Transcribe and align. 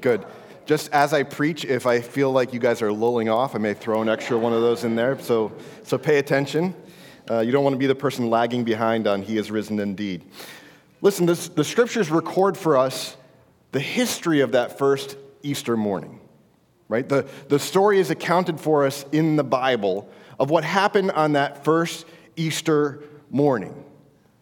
Good. 0.00 0.24
Just 0.66 0.92
as 0.92 1.12
I 1.12 1.24
preach, 1.24 1.64
if 1.64 1.86
I 1.86 2.00
feel 2.00 2.30
like 2.30 2.54
you 2.54 2.60
guys 2.60 2.80
are 2.80 2.92
lulling 2.92 3.28
off, 3.28 3.54
I 3.54 3.58
may 3.58 3.74
throw 3.74 4.02
an 4.02 4.08
extra 4.08 4.38
one 4.38 4.52
of 4.52 4.60
those 4.60 4.84
in 4.84 4.94
there. 4.94 5.18
So, 5.18 5.52
so 5.82 5.98
pay 5.98 6.18
attention. 6.18 6.74
Uh, 7.28 7.40
you 7.40 7.52
don't 7.52 7.64
want 7.64 7.74
to 7.74 7.78
be 7.78 7.86
the 7.86 7.94
person 7.94 8.30
lagging 8.30 8.64
behind 8.64 9.06
on 9.06 9.22
He 9.22 9.36
is 9.36 9.50
risen 9.50 9.78
indeed. 9.78 10.24
Listen, 11.02 11.26
this, 11.26 11.48
the 11.48 11.64
scriptures 11.64 12.10
record 12.10 12.56
for 12.56 12.76
us 12.76 13.16
the 13.72 13.80
history 13.80 14.40
of 14.40 14.52
that 14.52 14.78
first 14.78 15.16
Easter 15.42 15.76
morning, 15.76 16.20
right? 16.88 17.08
The, 17.08 17.28
the 17.48 17.58
story 17.58 17.98
is 17.98 18.10
accounted 18.10 18.60
for 18.60 18.84
us 18.86 19.04
in 19.12 19.36
the 19.36 19.44
Bible 19.44 20.08
of 20.38 20.50
what 20.50 20.64
happened 20.64 21.10
on 21.12 21.32
that 21.32 21.64
first 21.64 22.06
Easter 22.36 23.02
morning. 23.30 23.84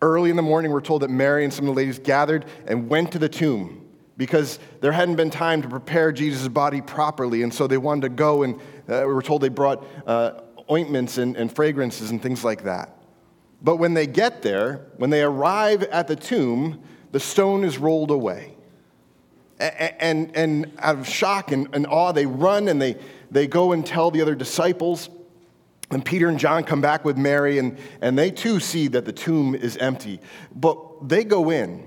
Early 0.01 0.31
in 0.31 0.37
the 0.37 0.43
morning, 0.43 0.71
we're 0.71 0.81
told 0.81 1.03
that 1.03 1.11
Mary 1.11 1.45
and 1.45 1.53
some 1.53 1.69
of 1.69 1.75
the 1.75 1.79
ladies 1.79 1.99
gathered 1.99 2.47
and 2.67 2.89
went 2.89 3.13
to 3.13 3.19
the 3.19 3.29
tomb 3.29 3.88
because 4.19 4.59
there 4.81 4.93
hadn't 4.93 5.15
been 5.15 5.31
time 5.31 5.63
to 5.63 5.69
prepare 5.69 6.13
Jesus' 6.13 6.49
body 6.49 6.83
properly. 6.83 7.43
And 7.43 7.55
so 7.55 7.67
they 7.67 7.79
wanted 7.79 8.03
to 8.03 8.09
go, 8.11 8.43
and 8.43 8.57
uh, 8.89 9.05
we 9.07 9.15
were 9.15 9.23
told 9.23 9.41
they 9.41 9.49
brought 9.49 9.87
uh, 10.07 10.41
ointments 10.71 11.17
and, 11.17 11.37
and 11.37 11.51
fragrances 11.51 12.11
and 12.11 12.21
things 12.21 12.45
like 12.45 12.65
that. 12.65 12.95
But 13.63 13.77
when 13.77 13.95
they 13.95 14.07
get 14.07 14.43
there, 14.43 14.87
when 14.97 15.11
they 15.11 15.23
arrive 15.23 15.85
at 15.85 16.09
the 16.09 16.17
tomb, 16.17 16.83
the 17.13 17.21
stone 17.21 17.65
is 17.65 17.79
rolled 17.79 18.11
away. 18.11 18.55
And, 19.59 20.37
and, 20.37 20.73
out 20.79 20.99
of 20.99 21.09
shock 21.09 21.51
and, 21.51 21.69
and 21.73 21.85
awe, 21.89 22.13
they 22.13 22.27
run 22.27 22.69
and 22.69 22.81
they, 22.81 22.97
they 23.29 23.49
go 23.49 23.73
and 23.73 23.85
tell 23.85 24.13
the 24.13 24.23
other 24.23 24.37
disciples. 24.37 25.11
And 25.91 26.05
Peter 26.05 26.29
and 26.29 26.39
John 26.39 26.63
come 26.63 26.81
back 26.81 27.05
with 27.05 27.17
Mary, 27.17 27.59
and, 27.59 27.77
and 28.01 28.17
they 28.17 28.31
too 28.31 28.61
see 28.61 28.87
that 28.89 29.05
the 29.05 29.13
tomb 29.13 29.57
is 29.57 29.77
empty. 29.79 30.21
But 30.55 31.09
they 31.09 31.25
go 31.25 31.51
in, 31.51 31.85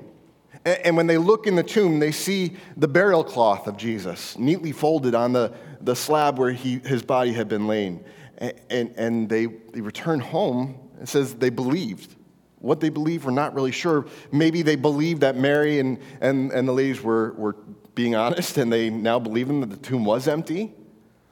and 0.66 0.96
when 0.96 1.08
they 1.08 1.18
look 1.18 1.48
in 1.48 1.56
the 1.56 1.64
tomb, 1.64 2.00
they 2.00 2.12
see 2.12 2.56
the 2.78 2.88
burial 2.88 3.24
cloth 3.24 3.68
of 3.68 3.78
Jesus 3.78 4.38
neatly 4.38 4.72
folded 4.72 5.16
on 5.16 5.34
the, 5.34 5.54
the 5.82 5.96
slab 5.96 6.38
where 6.38 6.52
he, 6.52 6.80
his 6.80 7.02
body 7.02 7.34
had 7.34 7.48
been 7.48 7.68
laid. 7.68 8.04
And, 8.38 8.54
and, 8.70 8.94
and 8.98 9.30
they, 9.30 9.48
they 9.48 9.82
return 9.82 10.20
home. 10.20 10.78
It 11.02 11.08
says 11.08 11.34
they 11.36 11.50
believed. 11.50 12.16
What 12.60 12.80
they 12.80 12.90
believed, 12.90 13.26
we're 13.26 13.32
not 13.32 13.56
really 13.56 13.72
sure. 13.72 14.06
Maybe 14.32 14.62
they 14.62 14.76
believed 14.76 15.22
that 15.22 15.36
Mary 15.36 15.80
and, 15.80 15.98
and, 16.22 16.52
and 16.52 16.68
the 16.68 16.74
ladies 16.74 17.02
were, 17.02 17.34
were 17.34 17.56
being 17.96 18.16
honest, 18.16 18.58
and 18.58 18.72
they 18.72 18.92
now 18.92 19.18
believe 19.18 19.48
them 19.48 19.62
that 19.62 19.72
the 19.72 19.78
tomb 19.78 20.06
was 20.06 20.28
empty. 20.28 20.74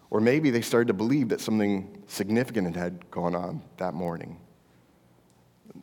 Or 0.10 0.20
maybe 0.20 0.50
they 0.50 0.62
started 0.62 0.88
to 0.88 0.96
believe 0.96 1.30
that 1.30 1.40
something 1.40 2.04
significant 2.08 2.76
had 2.76 3.12
gone 3.12 3.36
on 3.36 3.62
that 3.78 3.94
morning. 3.94 4.40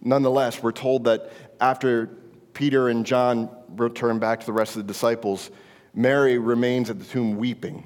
Nonetheless, 0.03 0.62
we're 0.64 0.72
told 0.72 1.05
that 1.05 1.31
after 1.60 2.10
Peter 2.56 2.88
and 2.88 3.04
John 3.04 3.50
return 3.76 4.18
back 4.18 4.40
to 4.40 4.46
the 4.46 4.52
rest 4.52 4.76
of 4.76 4.86
the 4.86 4.90
disciples, 4.90 5.50
Mary 5.92 6.38
remains 6.38 6.88
at 6.88 6.98
the 6.98 7.04
tomb 7.04 7.36
weeping, 7.36 7.84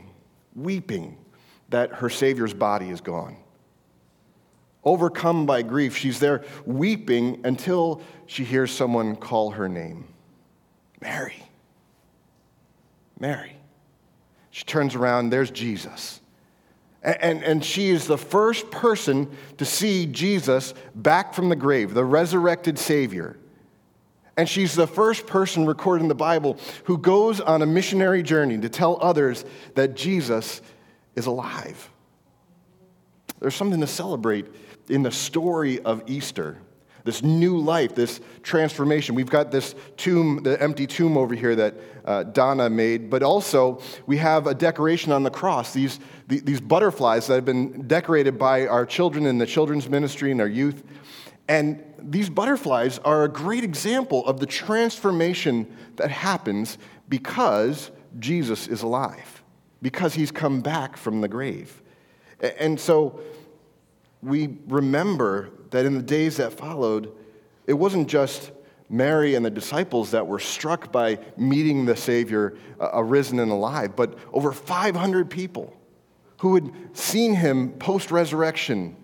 weeping 0.54 1.18
that 1.70 1.92
her 1.94 2.08
Savior's 2.08 2.54
body 2.54 2.88
is 2.88 3.00
gone. 3.00 3.36
Overcome 4.84 5.44
by 5.44 5.62
grief, 5.62 5.96
she's 5.96 6.20
there 6.20 6.44
weeping 6.64 7.40
until 7.44 8.00
she 8.27 8.44
hears 8.44 8.70
someone 8.70 9.16
call 9.16 9.50
her 9.50 9.68
name 9.68 10.04
Mary. 11.00 11.42
Mary. 13.18 13.56
She 14.52 14.62
turns 14.62 14.94
around, 14.94 15.30
there's 15.30 15.50
Jesus. 15.50 16.20
And, 17.02 17.42
and 17.42 17.64
she 17.64 17.90
is 17.90 18.06
the 18.06 18.18
first 18.18 18.70
person 18.70 19.36
to 19.58 19.64
see 19.64 20.06
Jesus 20.06 20.74
back 20.94 21.34
from 21.34 21.48
the 21.48 21.56
grave, 21.56 21.92
the 21.92 22.05
resurrected 22.05 22.78
Savior. 22.78 23.36
And 24.41 24.48
she's 24.48 24.74
the 24.74 24.86
first 24.86 25.27
person 25.27 25.66
recorded 25.66 26.05
in 26.05 26.08
the 26.08 26.14
Bible 26.14 26.56
who 26.84 26.96
goes 26.96 27.42
on 27.42 27.60
a 27.60 27.66
missionary 27.66 28.22
journey 28.22 28.56
to 28.56 28.70
tell 28.70 28.96
others 29.02 29.44
that 29.74 29.94
Jesus 29.94 30.62
is 31.14 31.27
alive. 31.27 31.91
There's 33.38 33.55
something 33.55 33.83
to 33.83 33.86
celebrate 33.86 34.46
in 34.89 35.02
the 35.02 35.11
story 35.11 35.78
of 35.80 36.05
Easter 36.06 36.56
this 37.05 37.23
new 37.23 37.58
life, 37.58 37.95
this 37.95 38.23
transformation. 38.42 39.14
We've 39.14 39.28
got 39.28 39.51
this 39.51 39.74
tomb, 39.98 40.42
the 40.42 40.58
empty 40.62 40.86
tomb 40.86 41.18
over 41.18 41.34
here 41.34 41.55
that 41.57 41.74
uh, 42.07 42.22
Donna 42.22 42.70
made, 42.70 43.11
but 43.11 43.22
also 43.22 43.83
we 44.07 44.17
have 44.17 44.46
a 44.46 44.55
decoration 44.55 45.12
on 45.12 45.22
the 45.22 45.30
cross, 45.30 45.74
these, 45.74 46.01
these 46.28 46.62
butterflies 46.62 47.27
that 47.27 47.34
have 47.34 47.45
been 47.45 47.86
decorated 47.86 48.39
by 48.39 48.67
our 48.67 48.86
children 48.86 49.27
in 49.27 49.36
the 49.36 49.46
children's 49.46 49.86
ministry 49.86 50.30
and 50.30 50.40
our 50.40 50.48
youth. 50.48 50.83
And 51.46 51.83
these 52.02 52.30
butterflies 52.30 52.98
are 53.00 53.24
a 53.24 53.28
great 53.28 53.64
example 53.64 54.24
of 54.27 54.40
the 54.40 54.46
transformation 54.46 55.77
that 55.96 56.11
happens 56.11 56.78
because 57.08 57.90
Jesus 58.18 58.68
is 58.68 58.83
alive, 58.83 59.42
because 59.83 60.14
he's 60.14 60.30
come 60.30 60.60
back 60.60 60.96
from 60.96 61.20
the 61.20 61.28
grave. 61.28 61.83
And 62.58 62.78
so 62.78 63.20
we 64.22 64.58
remember 64.66 65.50
that 65.70 65.86
in 65.86 65.94
the 65.94 66.02
days 66.02 66.36
that 66.39 66.52
followed, 66.52 67.12
it 67.66 67.74
wasn't 67.74 68.08
just 68.08 68.52
Mary 68.89 69.36
and 69.36 69.44
the 69.44 69.50
disciples 69.50 70.10
that 70.10 70.27
were 70.27 70.40
struck 70.40 70.90
by 70.90 71.18
meeting 71.36 71.86
the 71.86 71.94
Savior 71.94 72.56
uh, 72.80 72.90
arisen 72.94 73.39
and 73.39 73.52
alive, 73.52 73.94
but 73.94 74.18
over 74.33 74.50
500 74.50 75.30
people 75.30 75.77
who 76.39 76.56
had 76.56 76.72
seen 76.92 77.34
him 77.34 77.70
post 77.72 78.10
resurrection 78.10 78.96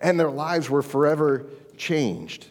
and 0.00 0.18
their 0.18 0.30
lives 0.30 0.68
were 0.68 0.82
forever 0.82 1.46
changed. 1.78 2.46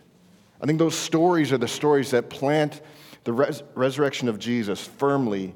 I 0.62 0.66
think 0.66 0.80
those 0.80 0.96
stories 0.96 1.52
are 1.52 1.58
the 1.58 1.68
stories 1.68 2.12
that 2.12 2.30
plant 2.30 2.82
the 3.24 3.34
res- 3.34 3.62
resurrection 3.76 4.30
of 4.30 4.40
Jesus 4.40 4.82
firmly 4.82 5.54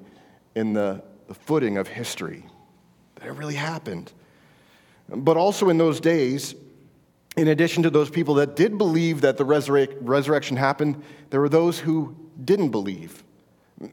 in 0.55 0.73
the, 0.73 1.01
the 1.27 1.33
footing 1.33 1.77
of 1.77 1.87
history, 1.87 2.45
that 3.15 3.27
it 3.27 3.31
really 3.31 3.55
happened. 3.55 4.11
But 5.07 5.37
also 5.37 5.69
in 5.69 5.77
those 5.77 5.99
days, 5.99 6.53
in 7.37 7.47
addition 7.47 7.83
to 7.83 7.89
those 7.89 8.09
people 8.09 8.35
that 8.35 8.55
did 8.55 8.77
believe 8.77 9.21
that 9.21 9.37
the 9.37 9.45
resurre- 9.45 9.95
resurrection 10.01 10.57
happened, 10.57 11.01
there 11.29 11.39
were 11.39 11.49
those 11.49 11.79
who 11.79 12.15
didn't 12.43 12.69
believe. 12.69 13.23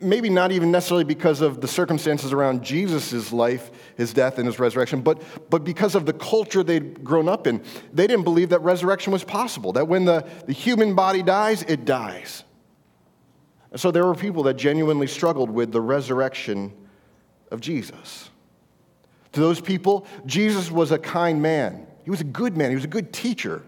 Maybe 0.00 0.28
not 0.28 0.52
even 0.52 0.70
necessarily 0.70 1.04
because 1.04 1.40
of 1.40 1.60
the 1.60 1.68
circumstances 1.68 2.32
around 2.32 2.62
Jesus' 2.62 3.32
life, 3.32 3.70
his 3.96 4.12
death, 4.12 4.38
and 4.38 4.46
his 4.46 4.58
resurrection, 4.58 5.00
but, 5.00 5.22
but 5.48 5.64
because 5.64 5.94
of 5.94 6.04
the 6.04 6.12
culture 6.12 6.62
they'd 6.62 7.02
grown 7.02 7.28
up 7.28 7.46
in. 7.46 7.62
They 7.92 8.06
didn't 8.06 8.24
believe 8.24 8.50
that 8.50 8.60
resurrection 8.60 9.12
was 9.12 9.24
possible, 9.24 9.72
that 9.72 9.88
when 9.88 10.04
the, 10.04 10.28
the 10.46 10.52
human 10.52 10.94
body 10.94 11.22
dies, 11.22 11.62
it 11.62 11.84
dies. 11.86 12.44
So 13.76 13.90
there 13.90 14.04
were 14.04 14.14
people 14.14 14.42
that 14.44 14.54
genuinely 14.54 15.06
struggled 15.06 15.50
with 15.50 15.72
the 15.72 15.80
resurrection 15.80 16.72
of 17.50 17.60
Jesus. 17.60 18.30
To 19.32 19.40
those 19.40 19.60
people, 19.60 20.06
Jesus 20.26 20.70
was 20.70 20.90
a 20.90 20.98
kind 20.98 21.40
man. 21.40 21.86
He 22.04 22.10
was 22.10 22.20
a 22.20 22.24
good 22.24 22.56
man, 22.56 22.70
he 22.70 22.74
was 22.74 22.84
a 22.84 22.88
good 22.88 23.12
teacher. 23.12 23.62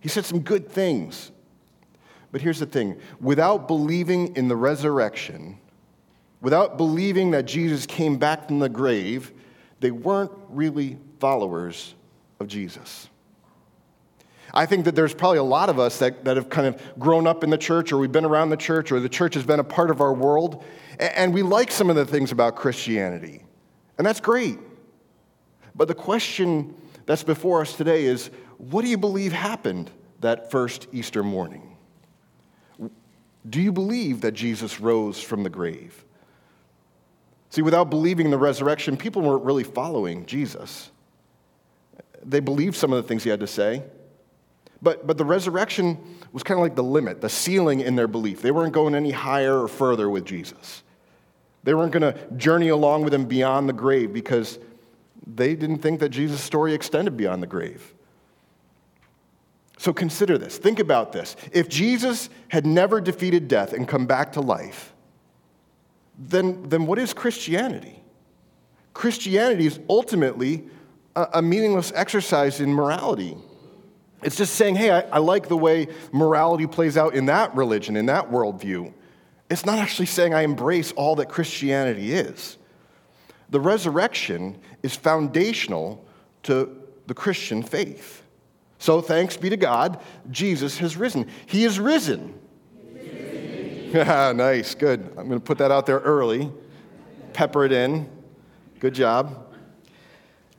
He 0.00 0.08
said 0.08 0.24
some 0.24 0.40
good 0.40 0.68
things. 0.68 1.32
But 2.30 2.40
here's 2.40 2.58
the 2.58 2.66
thing 2.66 2.98
without 3.20 3.68
believing 3.68 4.36
in 4.36 4.48
the 4.48 4.56
resurrection, 4.56 5.58
without 6.40 6.76
believing 6.76 7.30
that 7.32 7.44
Jesus 7.44 7.86
came 7.86 8.18
back 8.18 8.48
from 8.48 8.58
the 8.58 8.68
grave, 8.68 9.32
they 9.80 9.90
weren't 9.90 10.32
really 10.48 10.98
followers 11.20 11.94
of 12.40 12.48
Jesus. 12.48 13.08
I 14.54 14.66
think 14.66 14.86
that 14.86 14.94
there's 14.94 15.14
probably 15.14 15.38
a 15.38 15.42
lot 15.42 15.68
of 15.68 15.78
us 15.78 15.98
that, 15.98 16.24
that 16.24 16.36
have 16.36 16.48
kind 16.48 16.66
of 16.66 16.80
grown 16.98 17.26
up 17.26 17.44
in 17.44 17.50
the 17.50 17.58
church, 17.58 17.92
or 17.92 17.98
we've 17.98 18.12
been 18.12 18.24
around 18.24 18.50
the 18.50 18.56
church, 18.56 18.90
or 18.90 19.00
the 19.00 19.08
church 19.08 19.34
has 19.34 19.44
been 19.44 19.60
a 19.60 19.64
part 19.64 19.90
of 19.90 20.00
our 20.00 20.14
world, 20.14 20.64
and 20.98 21.34
we 21.34 21.42
like 21.42 21.70
some 21.70 21.90
of 21.90 21.96
the 21.96 22.06
things 22.06 22.32
about 22.32 22.56
Christianity. 22.56 23.44
And 23.98 24.06
that's 24.06 24.20
great. 24.20 24.58
But 25.74 25.88
the 25.88 25.94
question 25.94 26.74
that's 27.06 27.22
before 27.22 27.60
us 27.60 27.76
today 27.76 28.04
is 28.04 28.30
what 28.56 28.82
do 28.82 28.88
you 28.88 28.98
believe 28.98 29.32
happened 29.32 29.90
that 30.20 30.50
first 30.50 30.88
Easter 30.92 31.22
morning? 31.22 31.76
Do 33.48 33.60
you 33.60 33.72
believe 33.72 34.20
that 34.22 34.32
Jesus 34.32 34.80
rose 34.80 35.20
from 35.20 35.42
the 35.42 35.50
grave? 35.50 36.04
See, 37.50 37.62
without 37.62 37.88
believing 37.88 38.30
the 38.30 38.38
resurrection, 38.38 38.96
people 38.96 39.22
weren't 39.22 39.44
really 39.44 39.64
following 39.64 40.26
Jesus. 40.26 40.90
They 42.24 42.40
believed 42.40 42.76
some 42.76 42.92
of 42.92 43.02
the 43.02 43.08
things 43.08 43.24
he 43.24 43.30
had 43.30 43.40
to 43.40 43.46
say, 43.46 43.82
but, 44.82 45.06
but 45.06 45.16
the 45.16 45.24
resurrection 45.24 45.98
was 46.32 46.42
kind 46.42 46.58
of 46.58 46.62
like 46.62 46.76
the 46.76 46.84
limit, 46.84 47.20
the 47.20 47.28
ceiling 47.28 47.80
in 47.80 47.96
their 47.96 48.06
belief. 48.06 48.42
They 48.42 48.50
weren't 48.50 48.72
going 48.72 48.94
any 48.94 49.10
higher 49.10 49.62
or 49.62 49.68
further 49.68 50.08
with 50.10 50.24
Jesus. 50.24 50.82
They 51.64 51.74
weren't 51.74 51.92
going 51.92 52.12
to 52.12 52.18
journey 52.36 52.68
along 52.68 53.02
with 53.04 53.12
him 53.12 53.24
beyond 53.24 53.68
the 53.68 53.72
grave 53.72 54.12
because 54.12 54.58
they 55.26 55.54
didn't 55.54 55.78
think 55.78 56.00
that 56.00 56.10
Jesus' 56.10 56.40
story 56.42 56.74
extended 56.74 57.16
beyond 57.16 57.42
the 57.42 57.46
grave. 57.46 57.94
So 59.78 59.92
consider 59.92 60.36
this. 60.36 60.58
Think 60.58 60.80
about 60.80 61.12
this. 61.12 61.36
If 61.52 61.68
Jesus 61.68 62.28
had 62.48 62.66
never 62.66 63.00
defeated 63.00 63.46
death 63.48 63.72
and 63.72 63.86
come 63.86 64.06
back 64.06 64.32
to 64.32 64.40
life, 64.40 64.92
then, 66.18 66.68
then 66.68 66.84
what 66.84 66.98
is 66.98 67.14
Christianity? 67.14 68.02
Christianity 68.92 69.66
is 69.66 69.78
ultimately 69.88 70.64
a, 71.14 71.28
a 71.34 71.42
meaningless 71.42 71.92
exercise 71.94 72.60
in 72.60 72.74
morality. 72.74 73.36
It's 74.22 74.36
just 74.36 74.56
saying, 74.56 74.74
hey, 74.74 74.90
I, 74.90 75.00
I 75.02 75.18
like 75.18 75.46
the 75.48 75.56
way 75.56 75.86
morality 76.10 76.66
plays 76.66 76.96
out 76.96 77.14
in 77.14 77.26
that 77.26 77.54
religion, 77.54 77.96
in 77.96 78.06
that 78.06 78.32
worldview. 78.32 78.92
It's 79.48 79.64
not 79.64 79.78
actually 79.78 80.06
saying 80.06 80.34
I 80.34 80.42
embrace 80.42 80.90
all 80.92 81.14
that 81.16 81.28
Christianity 81.28 82.12
is. 82.12 82.58
The 83.50 83.60
resurrection 83.60 84.58
is 84.82 84.96
foundational 84.96 86.04
to 86.42 86.76
the 87.06 87.14
Christian 87.14 87.62
faith. 87.62 88.24
So 88.78 89.00
thanks 89.00 89.36
be 89.36 89.50
to 89.50 89.56
God, 89.56 90.00
Jesus 90.30 90.78
has 90.78 90.96
risen. 90.96 91.28
He 91.46 91.64
is 91.64 91.78
risen. 91.78 92.34
Ah, 93.94 94.34
nice, 94.36 94.74
good. 94.74 95.00
I'm 95.16 95.28
going 95.28 95.40
to 95.40 95.40
put 95.40 95.56
that 95.58 95.70
out 95.70 95.86
there 95.86 96.00
early, 96.00 96.52
pepper 97.32 97.64
it 97.64 97.72
in. 97.72 98.06
Good 98.80 98.92
job. 98.92 99.47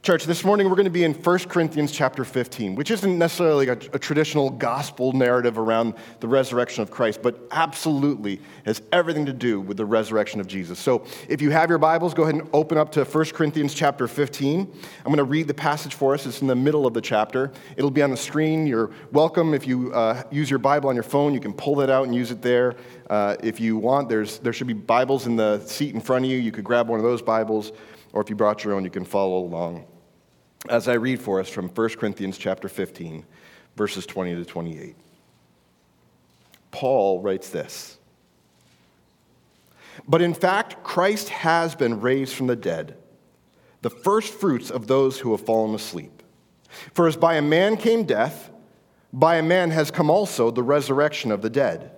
Church, 0.02 0.24
this 0.24 0.46
morning 0.46 0.70
we're 0.70 0.78
going 0.78 0.86
to 0.86 0.90
be 0.90 1.04
in 1.04 1.14
1 1.14 1.40
Corinthians 1.40 1.92
chapter 1.92 2.24
15, 2.24 2.76
which 2.76 2.90
isn't 2.90 3.18
necessarily 3.18 3.68
a, 3.68 3.74
a, 3.74 4.00
traditional 4.00 4.50
gospel 4.50 5.12
narrative 5.12 5.58
around 5.58 5.94
the 6.22 6.28
resurrection 6.28 6.82
of 6.82 6.90
Christ, 6.90 7.22
but 7.22 7.38
absolutely 7.52 8.40
has 8.64 8.82
everything 8.94 9.26
to 9.26 9.34
do 9.34 9.60
with 9.60 9.76
the 9.76 9.86
resurrection 9.86 10.40
of 10.40 10.48
Jesus. 10.48 10.80
So 10.80 11.06
if 11.28 11.42
you 11.42 11.52
have 11.52 11.68
your 11.68 11.80
Bibles, 11.80 12.14
go 12.14 12.24
ahead 12.24 12.36
and 12.36 12.48
open 12.54 12.78
up 12.78 12.94
to 12.94 13.04
1 13.04 13.26
Corinthians 13.32 13.74
chapter 13.74 14.08
15. 14.08 14.62
I'm 14.62 15.04
going 15.04 15.18
to 15.18 15.26
read 15.26 15.50
the 15.50 15.54
passage 15.54 15.96
for 15.96 16.14
us. 16.14 16.26
It's 16.26 16.40
in 16.40 16.48
the 16.48 16.56
middle 16.56 16.88
of 16.88 16.94
the 16.94 17.02
chapter. 17.02 17.52
It'll 17.76 17.92
be 17.92 18.02
on 18.02 18.10
the 18.10 18.18
screen. 18.18 18.66
You're 18.66 18.92
welcome. 19.12 19.54
If 19.54 19.68
you 19.68 19.94
uh, 19.94 20.24
use 20.32 20.50
your 20.50 20.60
Bible 20.60 20.88
on 20.88 20.96
your 20.96 21.04
phone, 21.04 21.34
you 21.34 21.42
can 21.42 21.52
pull 21.52 21.76
that 21.76 21.90
out 21.90 22.06
and 22.06 22.16
use 22.16 22.32
it 22.32 22.42
there. 22.42 22.78
Uh, 23.10 23.36
if 23.44 23.60
you 23.60 23.76
want, 23.76 24.08
there's, 24.08 24.40
there 24.40 24.54
should 24.54 24.68
be 24.68 24.74
Bibles 24.74 25.28
in 25.28 25.36
the 25.36 25.60
seat 25.66 25.94
in 25.94 26.00
front 26.00 26.24
of 26.24 26.32
you. 26.32 26.38
You 26.38 26.54
could 26.54 26.64
grab 26.64 26.88
one 26.88 27.00
of 27.00 27.04
those 27.04 27.22
Bibles 27.22 27.74
or 28.14 28.22
if 28.22 28.30
you 28.30 28.36
brought 28.36 28.64
your 28.64 28.74
own, 28.74 28.84
you 28.84 28.90
can 28.90 29.06
follow 29.06 29.40
along 29.40 29.86
as 30.68 30.88
I 30.88 30.94
read 30.94 31.22
for 31.22 31.40
us 31.40 31.48
from 31.48 31.70
1 31.70 31.90
Corinthians 31.90 32.38
chapter 32.38 32.68
15, 32.68 33.26
verses 33.78 34.06
20 34.06 34.36
to 34.36 34.46
28. 34.46 34.96
Paul 36.72 37.22
writes 37.22 37.50
this 37.50 37.98
But 40.08 40.22
in 40.22 40.34
fact, 40.34 40.84
Christ 40.84 41.30
has 41.30 41.76
been 41.76 42.02
raised 42.02 42.36
from 42.36 42.48
the 42.48 42.56
dead, 42.56 42.98
the 43.82 43.90
first 43.90 44.34
fruits 44.34 44.70
of 44.70 44.88
those 44.88 45.20
who 45.20 45.32
have 45.32 45.46
fallen 45.46 45.74
asleep. 45.74 46.24
For 46.94 47.08
as 47.08 47.16
by 47.16 47.36
a 47.36 47.42
man 47.42 47.78
came 47.78 48.04
death, 48.04 48.52
by 49.12 49.38
a 49.38 49.44
man 49.44 49.72
has 49.72 49.90
come 49.90 50.10
also 50.10 50.52
the 50.52 50.62
resurrection 50.62 51.32
of 51.32 51.42
the 51.42 51.50
dead. 51.50 51.92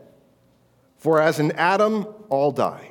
For 0.97 1.19
as 1.19 1.39
in 1.39 1.51
Adam 1.53 2.07
all 2.29 2.51
die, 2.51 2.90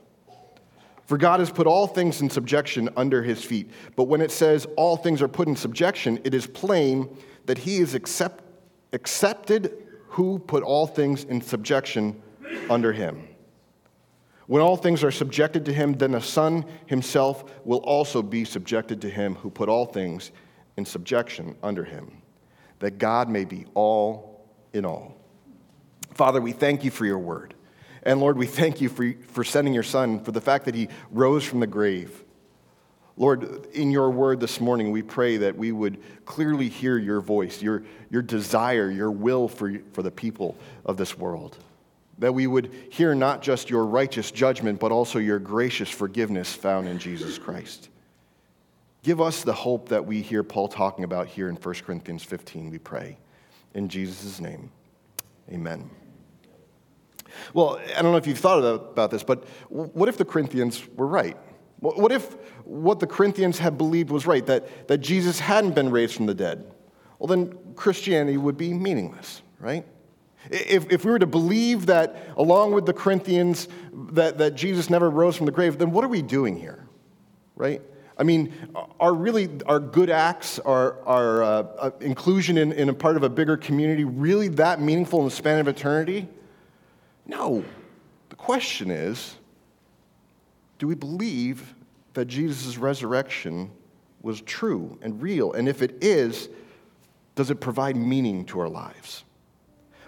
For 1.11 1.17
God 1.17 1.41
has 1.41 1.51
put 1.51 1.67
all 1.67 1.87
things 1.87 2.21
in 2.21 2.29
subjection 2.29 2.87
under 2.95 3.21
his 3.21 3.43
feet. 3.43 3.69
But 3.97 4.05
when 4.05 4.21
it 4.21 4.31
says 4.31 4.65
all 4.77 4.95
things 4.95 5.21
are 5.21 5.27
put 5.27 5.49
in 5.49 5.57
subjection, 5.57 6.21
it 6.23 6.33
is 6.33 6.47
plain 6.47 7.17
that 7.47 7.57
he 7.57 7.79
is 7.79 7.95
accept, 7.95 8.45
accepted 8.93 9.73
who 10.07 10.39
put 10.39 10.63
all 10.63 10.87
things 10.87 11.25
in 11.25 11.41
subjection 11.41 12.21
under 12.69 12.93
him. 12.93 13.27
When 14.47 14.61
all 14.61 14.77
things 14.77 15.03
are 15.03 15.11
subjected 15.11 15.65
to 15.65 15.73
him, 15.73 15.95
then 15.95 16.11
the 16.11 16.21
Son 16.21 16.63
himself 16.85 17.43
will 17.65 17.79
also 17.79 18.21
be 18.21 18.45
subjected 18.45 19.01
to 19.01 19.09
him 19.09 19.35
who 19.35 19.49
put 19.49 19.67
all 19.67 19.87
things 19.87 20.31
in 20.77 20.85
subjection 20.85 21.57
under 21.61 21.83
him, 21.83 22.21
that 22.79 22.99
God 22.99 23.27
may 23.27 23.43
be 23.43 23.65
all 23.73 24.45
in 24.71 24.85
all. 24.85 25.17
Father, 26.13 26.39
we 26.39 26.53
thank 26.53 26.85
you 26.85 26.89
for 26.89 27.05
your 27.05 27.19
word. 27.19 27.53
And 28.03 28.19
Lord, 28.19 28.37
we 28.37 28.47
thank 28.47 28.81
you 28.81 28.89
for, 28.89 29.13
for 29.27 29.43
sending 29.43 29.73
your 29.73 29.83
son, 29.83 30.23
for 30.23 30.31
the 30.31 30.41
fact 30.41 30.65
that 30.65 30.75
he 30.75 30.89
rose 31.11 31.43
from 31.43 31.59
the 31.59 31.67
grave. 31.67 32.23
Lord, 33.17 33.67
in 33.73 33.91
your 33.91 34.09
word 34.09 34.39
this 34.39 34.59
morning, 34.59 34.91
we 34.91 35.03
pray 35.03 35.37
that 35.37 35.55
we 35.55 35.71
would 35.71 35.99
clearly 36.25 36.69
hear 36.69 36.97
your 36.97 37.21
voice, 37.21 37.61
your, 37.61 37.83
your 38.09 38.21
desire, 38.21 38.89
your 38.89 39.11
will 39.11 39.47
for, 39.47 39.73
for 39.93 40.01
the 40.01 40.11
people 40.11 40.57
of 40.85 40.97
this 40.97 41.17
world. 41.17 41.57
That 42.19 42.33
we 42.33 42.47
would 42.47 42.73
hear 42.89 43.13
not 43.13 43.41
just 43.41 43.69
your 43.69 43.85
righteous 43.85 44.31
judgment, 44.31 44.79
but 44.79 44.91
also 44.91 45.19
your 45.19 45.39
gracious 45.39 45.89
forgiveness 45.89 46.53
found 46.53 46.87
in 46.87 46.97
Jesus 46.97 47.37
Christ. 47.37 47.89
Give 49.03 49.19
us 49.19 49.43
the 49.43 49.53
hope 49.53 49.89
that 49.89 50.05
we 50.05 50.21
hear 50.21 50.43
Paul 50.43 50.67
talking 50.67 51.03
about 51.03 51.27
here 51.27 51.49
in 51.49 51.55
1 51.55 51.75
Corinthians 51.85 52.23
15, 52.23 52.69
we 52.69 52.77
pray. 52.77 53.17
In 53.73 53.89
Jesus' 53.89 54.39
name, 54.39 54.71
amen. 55.51 55.89
Well, 57.53 57.79
I 57.95 58.01
don't 58.01 58.11
know 58.11 58.17
if 58.17 58.27
you've 58.27 58.39
thought 58.39 58.63
about 58.63 59.11
this, 59.11 59.23
but 59.23 59.45
what 59.69 60.09
if 60.09 60.17
the 60.17 60.25
Corinthians 60.25 60.87
were 60.95 61.07
right? 61.07 61.37
What 61.79 62.11
if 62.11 62.35
what 62.63 62.99
the 62.99 63.07
Corinthians 63.07 63.57
had 63.57 63.77
believed 63.77 64.11
was 64.11 64.27
right, 64.27 64.45
that, 64.45 64.87
that 64.87 64.99
Jesus 64.99 65.39
hadn't 65.39 65.73
been 65.73 65.89
raised 65.89 66.15
from 66.15 66.27
the 66.27 66.35
dead? 66.35 66.71
Well, 67.17 67.27
then 67.27 67.57
Christianity 67.75 68.37
would 68.37 68.57
be 68.57 68.73
meaningless, 68.73 69.41
right? 69.59 69.85
If, 70.49 70.91
if 70.91 71.05
we 71.05 71.11
were 71.11 71.19
to 71.19 71.27
believe 71.27 71.87
that, 71.87 72.15
along 72.37 72.73
with 72.73 72.85
the 72.85 72.93
Corinthians, 72.93 73.67
that, 73.93 74.37
that 74.39 74.55
Jesus 74.55 74.89
never 74.89 75.09
rose 75.09 75.35
from 75.35 75.45
the 75.45 75.51
grave, 75.51 75.77
then 75.77 75.91
what 75.91 76.03
are 76.03 76.07
we 76.07 76.21
doing 76.21 76.55
here, 76.55 76.87
right? 77.55 77.81
I 78.17 78.23
mean, 78.23 78.53
are 78.99 79.13
really 79.13 79.49
our 79.65 79.79
good 79.79 80.09
acts, 80.09 80.59
our, 80.59 80.99
our 81.05 81.43
uh, 81.43 81.47
uh 81.47 81.91
inclusion 82.01 82.57
in, 82.57 82.71
in 82.71 82.89
a 82.89 82.93
part 82.93 83.17
of 83.17 83.23
a 83.23 83.29
bigger 83.29 83.57
community 83.57 84.03
really 84.03 84.47
that 84.49 84.79
meaningful 84.79 85.19
in 85.19 85.25
the 85.25 85.31
span 85.31 85.59
of 85.59 85.67
eternity? 85.67 86.27
No. 87.31 87.63
The 88.29 88.35
question 88.35 88.91
is 88.91 89.37
do 90.77 90.87
we 90.87 90.95
believe 90.95 91.73
that 92.13 92.25
Jesus' 92.25 92.77
resurrection 92.77 93.71
was 94.21 94.41
true 94.41 94.99
and 95.01 95.21
real? 95.21 95.53
And 95.53 95.69
if 95.69 95.81
it 95.81 96.03
is, 96.03 96.49
does 97.35 97.49
it 97.49 97.61
provide 97.61 97.95
meaning 97.95 98.45
to 98.45 98.59
our 98.59 98.67
lives? 98.67 99.23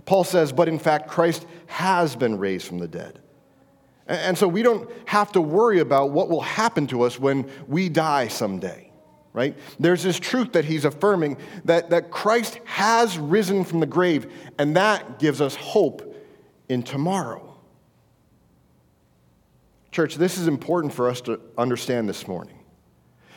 Paul 0.05 0.25
says, 0.25 0.51
but 0.51 0.67
in 0.67 0.79
fact, 0.79 1.07
Christ 1.07 1.45
has 1.67 2.15
been 2.15 2.37
raised 2.37 2.67
from 2.67 2.79
the 2.79 2.87
dead. 2.87 3.21
And 4.05 4.37
so 4.37 4.49
we 4.49 4.61
don't 4.61 4.89
have 5.05 5.31
to 5.31 5.39
worry 5.39 5.79
about 5.79 6.11
what 6.11 6.27
will 6.27 6.41
happen 6.41 6.87
to 6.87 7.03
us 7.03 7.17
when 7.17 7.49
we 7.67 7.87
die 7.87 8.27
someday, 8.27 8.91
right? 9.31 9.57
There's 9.79 10.03
this 10.03 10.19
truth 10.19 10.51
that 10.53 10.65
he's 10.65 10.83
affirming 10.83 11.37
that, 11.63 11.91
that 11.91 12.11
Christ 12.11 12.59
has 12.65 13.17
risen 13.17 13.63
from 13.63 13.79
the 13.79 13.85
grave, 13.85 14.29
and 14.59 14.75
that 14.75 15.19
gives 15.19 15.39
us 15.39 15.55
hope 15.55 16.12
in 16.73 16.83
tomorrow. 16.83 17.55
Church, 19.91 20.15
this 20.15 20.37
is 20.37 20.47
important 20.47 20.91
for 20.91 21.07
us 21.07 21.21
to 21.21 21.39
understand 21.57 22.09
this 22.09 22.27
morning. 22.27 22.59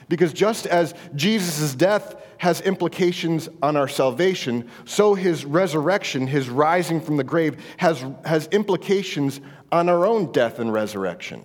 Because 0.09 0.33
just 0.33 0.67
as 0.67 0.95
Jesus' 1.15 1.75
death 1.75 2.17
has 2.39 2.61
implications 2.63 3.49
on 3.63 3.77
our 3.77 3.89
salvation, 3.89 4.69
so 4.85 5.15
his 5.15 5.45
resurrection, 5.45 6.27
his 6.27 6.49
rising 6.49 7.01
from 7.01 7.17
the 7.17 7.25
grave, 7.25 7.63
has, 7.77 8.05
has 8.25 8.47
implications 8.49 9.41
on 9.71 9.89
our 9.89 10.07
own 10.07 10.33
death 10.33 10.59
and 10.59 10.73
resurrection. 10.73 11.43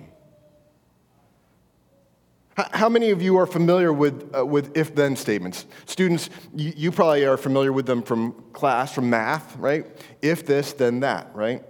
How 2.56 2.90
many 2.90 3.10
of 3.10 3.22
you 3.22 3.38
are 3.38 3.48
familiar 3.48 3.92
with, 3.92 4.30
uh, 4.36 4.46
with 4.46 4.78
if 4.78 4.94
then 4.94 5.16
statements? 5.16 5.66
Students, 5.86 6.30
you, 6.54 6.74
you 6.76 6.92
probably 6.92 7.26
are 7.26 7.38
familiar 7.38 7.74
with 7.74 7.86
them 7.86 8.04
from 8.04 8.34
class, 8.54 8.94
from 8.94 9.10
math, 9.10 9.56
right? 9.58 9.88
If 10.22 10.46
this, 10.46 10.74
then 10.74 11.00
that, 11.00 11.32
right? 11.34 11.64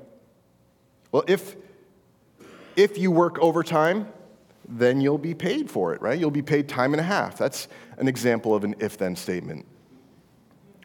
Well, 1.11 1.23
if, 1.27 1.55
if 2.75 2.97
you 2.97 3.11
work 3.11 3.39
overtime, 3.39 4.07
then 4.67 5.01
you'll 5.01 5.17
be 5.17 5.33
paid 5.33 5.69
for 5.69 5.93
it, 5.93 6.01
right? 6.01 6.17
You'll 6.17 6.31
be 6.31 6.41
paid 6.41 6.69
time 6.69 6.93
and 6.93 7.01
a 7.01 7.03
half. 7.03 7.37
That's 7.37 7.67
an 7.97 8.07
example 8.07 8.55
of 8.55 8.63
an 8.63 8.75
if 8.79 8.97
then 8.97 9.15
statement. 9.15 9.65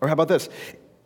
Or 0.03 0.09
how 0.09 0.15
about 0.15 0.29
this? 0.29 0.49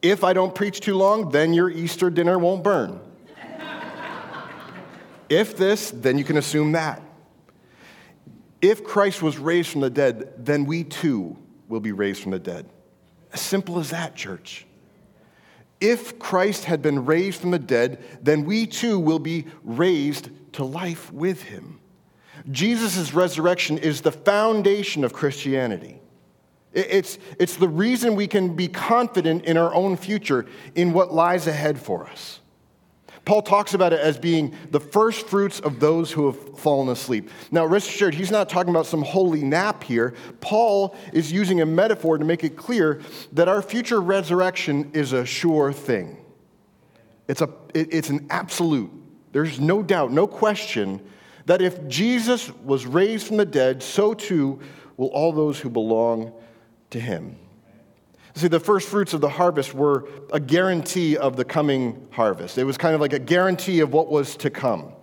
If 0.02 0.24
I 0.24 0.32
don't 0.32 0.54
preach 0.54 0.80
too 0.80 0.96
long, 0.96 1.30
then 1.30 1.52
your 1.52 1.68
Easter 1.68 2.08
dinner 2.08 2.38
won't 2.38 2.64
burn. 2.64 3.00
if 5.28 5.56
this, 5.56 5.90
then 5.90 6.16
you 6.16 6.24
can 6.24 6.38
assume 6.38 6.72
that. 6.72 7.02
If 8.62 8.84
Christ 8.84 9.22
was 9.22 9.38
raised 9.38 9.70
from 9.70 9.82
the 9.82 9.90
dead, 9.90 10.32
then 10.38 10.64
we 10.64 10.84
too 10.84 11.36
will 11.68 11.80
be 11.80 11.92
raised 11.92 12.22
from 12.22 12.32
the 12.32 12.38
dead. 12.38 12.66
As 13.32 13.40
simple 13.40 13.78
as 13.78 13.90
that, 13.90 14.16
church. 14.16 14.66
If 15.80 16.18
Christ 16.18 16.64
had 16.64 16.82
been 16.82 17.06
raised 17.06 17.40
from 17.40 17.52
the 17.52 17.58
dead, 17.58 18.02
then 18.22 18.44
we 18.44 18.66
too 18.66 18.98
will 18.98 19.18
be 19.18 19.46
raised 19.64 20.28
to 20.52 20.64
life 20.64 21.12
with 21.12 21.42
him. 21.42 21.80
Jesus' 22.50 23.14
resurrection 23.14 23.78
is 23.78 24.00
the 24.00 24.12
foundation 24.12 25.04
of 25.04 25.12
Christianity. 25.12 26.00
It's, 26.72 27.18
it's 27.38 27.56
the 27.56 27.68
reason 27.68 28.14
we 28.14 28.26
can 28.26 28.54
be 28.54 28.68
confident 28.68 29.44
in 29.44 29.56
our 29.56 29.74
own 29.74 29.96
future, 29.96 30.46
in 30.74 30.92
what 30.92 31.12
lies 31.12 31.46
ahead 31.46 31.80
for 31.80 32.06
us. 32.06 32.39
Paul 33.24 33.42
talks 33.42 33.74
about 33.74 33.92
it 33.92 34.00
as 34.00 34.18
being 34.18 34.54
the 34.70 34.80
first 34.80 35.26
fruits 35.28 35.60
of 35.60 35.78
those 35.78 36.10
who 36.10 36.26
have 36.26 36.58
fallen 36.58 36.88
asleep. 36.88 37.30
Now, 37.50 37.66
rest 37.66 37.88
assured, 37.88 38.14
he's 38.14 38.30
not 38.30 38.48
talking 38.48 38.70
about 38.70 38.86
some 38.86 39.02
holy 39.02 39.42
nap 39.42 39.84
here. 39.84 40.14
Paul 40.40 40.96
is 41.12 41.30
using 41.30 41.60
a 41.60 41.66
metaphor 41.66 42.18
to 42.18 42.24
make 42.24 42.44
it 42.44 42.56
clear 42.56 43.00
that 43.32 43.48
our 43.48 43.62
future 43.62 44.00
resurrection 44.00 44.90
is 44.94 45.12
a 45.12 45.24
sure 45.24 45.72
thing. 45.72 46.16
It's, 47.28 47.42
a, 47.42 47.50
it's 47.74 48.10
an 48.10 48.26
absolute. 48.30 48.90
There's 49.32 49.60
no 49.60 49.82
doubt, 49.82 50.12
no 50.12 50.26
question 50.26 51.00
that 51.46 51.62
if 51.62 51.86
Jesus 51.88 52.50
was 52.64 52.86
raised 52.86 53.26
from 53.26 53.36
the 53.36 53.44
dead, 53.44 53.82
so 53.82 54.14
too 54.14 54.60
will 54.96 55.08
all 55.08 55.32
those 55.32 55.58
who 55.58 55.70
belong 55.70 56.32
to 56.90 56.98
him. 57.00 57.36
See, 58.40 58.48
the 58.48 58.58
first 58.58 58.88
fruits 58.88 59.12
of 59.12 59.20
the 59.20 59.28
harvest 59.28 59.74
were 59.74 60.08
a 60.32 60.40
guarantee 60.40 61.14
of 61.14 61.36
the 61.36 61.44
coming 61.44 62.08
harvest. 62.10 62.56
It 62.56 62.64
was 62.64 62.78
kind 62.78 62.94
of 62.94 63.00
like 63.02 63.12
a 63.12 63.18
guarantee 63.18 63.80
of 63.80 63.92
what 63.92 64.10
was 64.10 64.34
to 64.36 64.48
come. 64.48 64.94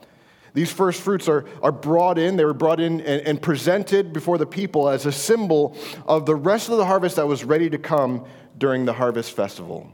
These 0.56 0.72
first 0.72 1.01
fruits 1.03 1.27
are, 1.27 1.46
are 1.62 1.72
brought 1.72 2.17
in, 2.17 2.36
they 2.36 2.46
were 2.46 2.56
brought 2.56 2.79
in 2.79 3.00
and, 3.01 3.22
and 3.27 3.39
presented 3.39 4.12
before 4.12 4.39
the 4.39 4.48
people 4.48 4.89
as 4.89 5.06
a 5.06 5.12
symbol 5.12 5.77
of 6.08 6.25
the 6.25 6.34
rest 6.34 6.70
of 6.70 6.77
the 6.77 6.86
harvest 6.86 7.17
that 7.17 7.27
was 7.27 7.44
ready 7.44 7.70
to 7.70 7.77
come 7.77 8.25
during 8.58 8.86
the 8.86 8.94
harvest 8.94 9.34
festival. 9.34 9.88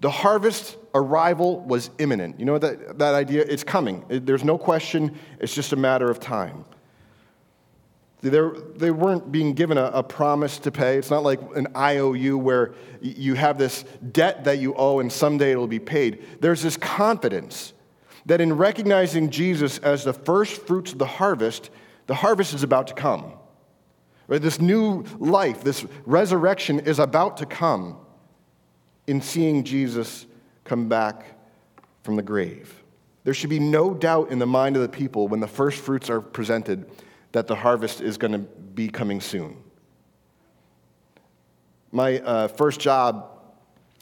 The 0.00 0.10
harvest 0.10 0.76
arrival 0.94 1.62
was 1.62 1.90
imminent. 1.98 2.38
You 2.38 2.46
know 2.46 2.58
that, 2.58 2.96
that 3.00 3.14
idea? 3.14 3.42
It's 3.42 3.64
coming. 3.64 4.04
There's 4.08 4.44
no 4.44 4.56
question, 4.56 5.18
it's 5.40 5.52
just 5.52 5.72
a 5.72 5.76
matter 5.76 6.08
of 6.08 6.20
time. 6.20 6.64
They're, 8.22 8.52
they 8.76 8.92
weren't 8.92 9.32
being 9.32 9.52
given 9.52 9.76
a, 9.76 9.86
a, 9.86 10.02
promise 10.02 10.58
to 10.60 10.70
pay. 10.70 10.96
It's 10.96 11.10
not 11.10 11.24
like 11.24 11.40
an 11.56 11.66
IOU 11.76 12.38
where 12.38 12.74
you 13.00 13.34
have 13.34 13.58
this 13.58 13.84
debt 14.12 14.44
that 14.44 14.58
you 14.58 14.74
owe 14.76 15.00
and 15.00 15.12
someday 15.12 15.50
it'll 15.50 15.66
be 15.66 15.80
paid. 15.80 16.24
There's 16.40 16.62
this 16.62 16.76
confidence 16.76 17.72
that 18.26 18.40
in 18.40 18.52
recognizing 18.52 19.30
Jesus 19.30 19.78
as 19.78 20.04
the 20.04 20.12
first 20.12 20.62
fruits 20.62 20.92
of 20.92 20.98
the 20.98 21.06
harvest, 21.06 21.70
the 22.06 22.14
harvest 22.14 22.54
is 22.54 22.62
about 22.62 22.86
to 22.86 22.94
come. 22.94 23.32
Right? 24.28 24.40
This 24.40 24.60
new 24.60 25.04
life, 25.18 25.64
this 25.64 25.84
resurrection 26.06 26.78
is 26.78 27.00
about 27.00 27.38
to 27.38 27.46
come 27.46 27.96
in 29.08 29.20
seeing 29.20 29.64
Jesus 29.64 30.26
come 30.62 30.88
back 30.88 31.24
from 32.04 32.14
the 32.14 32.22
grave. 32.22 32.82
There 33.24 33.34
should 33.34 33.50
be 33.50 33.58
no 33.58 33.94
doubt 33.94 34.30
in 34.30 34.38
the 34.38 34.46
mind 34.46 34.76
of 34.76 34.82
the 34.82 34.88
people 34.88 35.26
when 35.26 35.40
the 35.40 35.48
first 35.48 35.80
fruits 35.80 36.08
are 36.08 36.20
presented 36.20 36.88
that 37.32 37.46
the 37.46 37.54
harvest 37.54 38.00
is 38.00 38.16
going 38.18 38.32
to 38.32 38.38
be 38.38 38.88
coming 38.88 39.20
soon. 39.20 39.56
My 41.90 42.20
uh, 42.20 42.48
first 42.48 42.80
job 42.80 43.28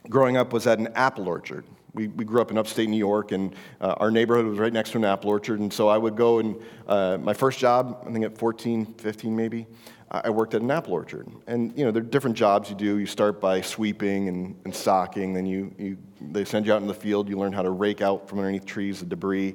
growing 0.09 0.37
up 0.37 0.53
was 0.53 0.67
at 0.67 0.79
an 0.79 0.89
apple 0.95 1.29
orchard. 1.29 1.65
We, 1.93 2.07
we 2.07 2.25
grew 2.25 2.41
up 2.41 2.53
in 2.53 2.59
upstate 2.59 2.89
New 2.89 2.97
York, 2.97 3.33
and 3.33 3.55
uh, 3.81 3.95
our 3.97 4.13
neighborhood 4.13 4.47
was 4.47 4.59
right 4.59 4.73
next 4.73 4.91
to 4.91 4.99
an 4.99 5.05
apple 5.05 5.31
orchard. 5.31 5.59
And 5.59 5.73
so 5.73 5.89
I 5.89 5.99
would 5.99 6.17
go 6.17 6.39
and 6.39 6.57
uh, 6.87 7.19
my 7.21 7.35
first 7.35 7.59
job, 7.59 8.05
I 8.07 8.13
think 8.13 8.25
at 8.25 8.39
14, 8.39 8.95
15 8.95 9.35
maybe, 9.35 9.67
I 10.13 10.31
worked 10.31 10.55
at 10.55 10.63
an 10.63 10.71
apple 10.71 10.93
orchard. 10.93 11.29
And, 11.47 11.77
you 11.79 11.85
know, 11.85 11.93
there 11.93 12.03
are 12.03 12.07
different 12.07 12.37
jobs 12.37 12.69
you 12.69 12.75
do. 12.75 12.99
You 12.99 13.07
start 13.07 13.41
by 13.41 13.61
sweeping 13.61 14.29
and, 14.29 14.61
and 14.65 14.75
stocking, 14.75 15.35
then 15.35 15.47
you, 15.47 15.73
you, 15.79 15.99
they 16.21 16.45
send 16.45 16.67
you 16.67 16.73
out 16.73 16.83
in 16.83 16.89
the 16.89 16.95
field. 16.95 17.29
You 17.29 17.39
learn 17.39 17.53
how 17.53 17.63
to 17.63 17.71
rake 17.71 18.01
out 18.01 18.29
from 18.29 18.39
underneath 18.39 18.67
trees 18.67 19.01
the 19.01 19.07
debris. 19.07 19.55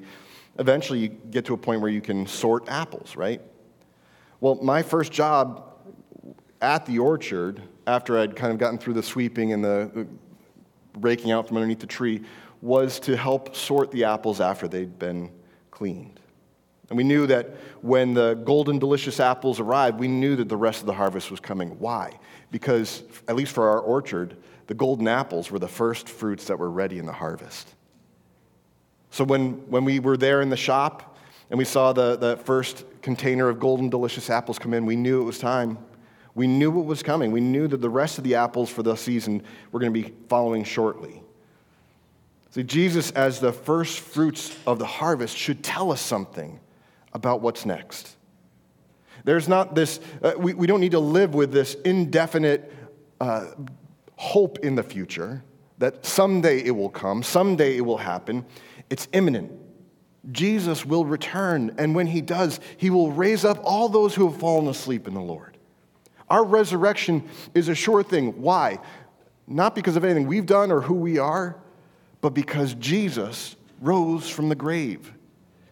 Eventually, 0.58 1.00
you 1.00 1.10
get 1.10 1.44
to 1.46 1.53
a 1.53 1.58
point 1.58 1.82
where 1.82 1.91
you 1.91 2.00
can 2.00 2.25
sort 2.25 2.70
apples, 2.70 3.17
right? 3.17 3.41
Well, 4.45 4.59
my 4.61 4.83
first 4.83 5.11
job 5.11 5.73
at 6.61 6.85
the 6.85 6.99
orchard, 6.99 7.63
after 7.87 8.19
I'd 8.19 8.35
kind 8.35 8.53
of 8.53 8.59
gotten 8.59 8.77
through 8.77 8.93
the 8.93 9.01
sweeping 9.01 9.53
and 9.53 9.63
the 9.63 10.05
raking 10.99 11.31
out 11.31 11.47
from 11.47 11.57
underneath 11.57 11.79
the 11.79 11.87
tree, 11.87 12.21
was 12.61 12.99
to 12.99 13.17
help 13.17 13.55
sort 13.55 13.89
the 13.89 14.03
apples 14.03 14.39
after 14.39 14.67
they'd 14.67 14.99
been 14.99 15.31
cleaned. 15.71 16.19
And 16.89 16.97
we 16.97 17.03
knew 17.03 17.25
that 17.25 17.55
when 17.81 18.13
the 18.13 18.35
golden, 18.35 18.77
delicious 18.77 19.19
apples 19.19 19.59
arrived, 19.59 19.97
we 19.97 20.07
knew 20.07 20.35
that 20.35 20.47
the 20.47 20.57
rest 20.57 20.81
of 20.81 20.85
the 20.85 20.93
harvest 20.93 21.31
was 21.31 21.39
coming. 21.39 21.79
Why? 21.79 22.11
Because, 22.51 23.01
at 23.27 23.35
least 23.35 23.51
for 23.51 23.67
our 23.67 23.79
orchard, 23.79 24.37
the 24.67 24.75
golden 24.75 25.07
apples 25.07 25.49
were 25.49 25.57
the 25.57 25.67
first 25.67 26.07
fruits 26.07 26.45
that 26.45 26.59
were 26.59 26.69
ready 26.69 26.99
in 26.99 27.07
the 27.07 27.13
harvest. 27.13 27.73
So 29.09 29.23
when, 29.23 29.53
when 29.71 29.85
we 29.85 29.99
were 29.99 30.17
there 30.17 30.43
in 30.43 30.51
the 30.51 30.55
shop 30.55 31.17
and 31.49 31.57
we 31.57 31.65
saw 31.65 31.93
the, 31.93 32.15
the 32.15 32.37
first 32.37 32.85
container 33.05 33.47
of 33.47 33.59
golden, 33.59 33.88
delicious 33.88 34.31
apples 34.31 34.57
come 34.57 34.74
in, 34.74 34.83
we 34.85 34.95
knew 34.95 35.21
it 35.21 35.25
was 35.25 35.38
time. 35.38 35.77
We 36.33 36.47
knew 36.47 36.71
what 36.71 36.85
was 36.85 37.03
coming. 37.03 37.31
We 37.31 37.39
knew 37.39 37.67
that 37.67 37.79
the 37.79 37.89
rest 37.89 38.17
of 38.17 38.24
the 38.24 38.35
apples 38.35 38.69
for 38.69 38.81
the 38.81 38.95
season 38.95 39.43
were 39.71 39.79
going 39.79 39.93
to 39.93 40.01
be 40.01 40.13
following 40.27 40.63
shortly. 40.63 41.21
See, 42.50 42.63
Jesus, 42.63 43.12
as 43.12 43.39
the 43.39 43.53
first 43.53 44.00
fruits 44.00 44.57
of 44.65 44.79
the 44.79 44.85
harvest, 44.85 45.38
should 45.38 45.63
tell 45.63 45.91
us 45.91 46.01
something 46.01 46.59
about 47.13 47.41
what's 47.41 47.63
next. 47.65 48.17
There's 49.24 49.47
not 49.47 49.75
this, 49.75 50.00
uh, 50.24 50.33
we, 50.38 50.53
we 50.55 50.65
don't 50.65 50.81
need 50.81 50.91
to 50.91 51.00
live 51.00 51.35
with 51.35 51.51
this 51.51 51.75
indefinite 51.85 52.74
uh, 53.21 53.51
hope 54.15 54.59
in 54.59 54.75
the 54.75 54.83
future 54.83 55.43
that 55.77 56.05
someday 56.05 56.59
it 56.59 56.71
will 56.71 56.89
come, 56.89 57.21
someday 57.21 57.77
it 57.77 57.81
will 57.81 57.97
happen. 57.97 58.45
It's 58.89 59.07
imminent. 59.13 59.51
Jesus 60.32 60.86
will 60.86 61.05
return, 61.05 61.75
and 61.77 61.94
when 61.94 62.08
he 62.08 62.22
does, 62.22 62.60
he 62.77 62.89
will 62.89 63.12
raise 63.12 63.46
up 63.46 63.60
all 63.63 63.89
those 63.89 64.15
who 64.15 64.29
have 64.29 64.39
fallen 64.39 64.67
asleep 64.67 65.08
in 65.08 65.13
the 65.13 65.22
Lord. 65.22 65.58
Our 66.29 66.44
resurrection 66.44 67.27
is 67.53 67.70
a 67.70 67.75
sure 67.75 68.03
thing. 68.03 68.41
Why? 68.41 68.79
Not 69.48 69.75
because 69.75 69.96
of 69.96 70.03
anything 70.03 70.27
we've 70.27 70.46
done 70.46 70.72
or 70.72 70.82
who 70.82 70.96
we 70.96 71.20
are, 71.20 71.55
but 72.22 72.32
because 72.32 72.74
Jesus 72.75 73.55
rose 73.82 74.29
from 74.29 74.50
the 74.50 74.55
grave. 74.55 75.13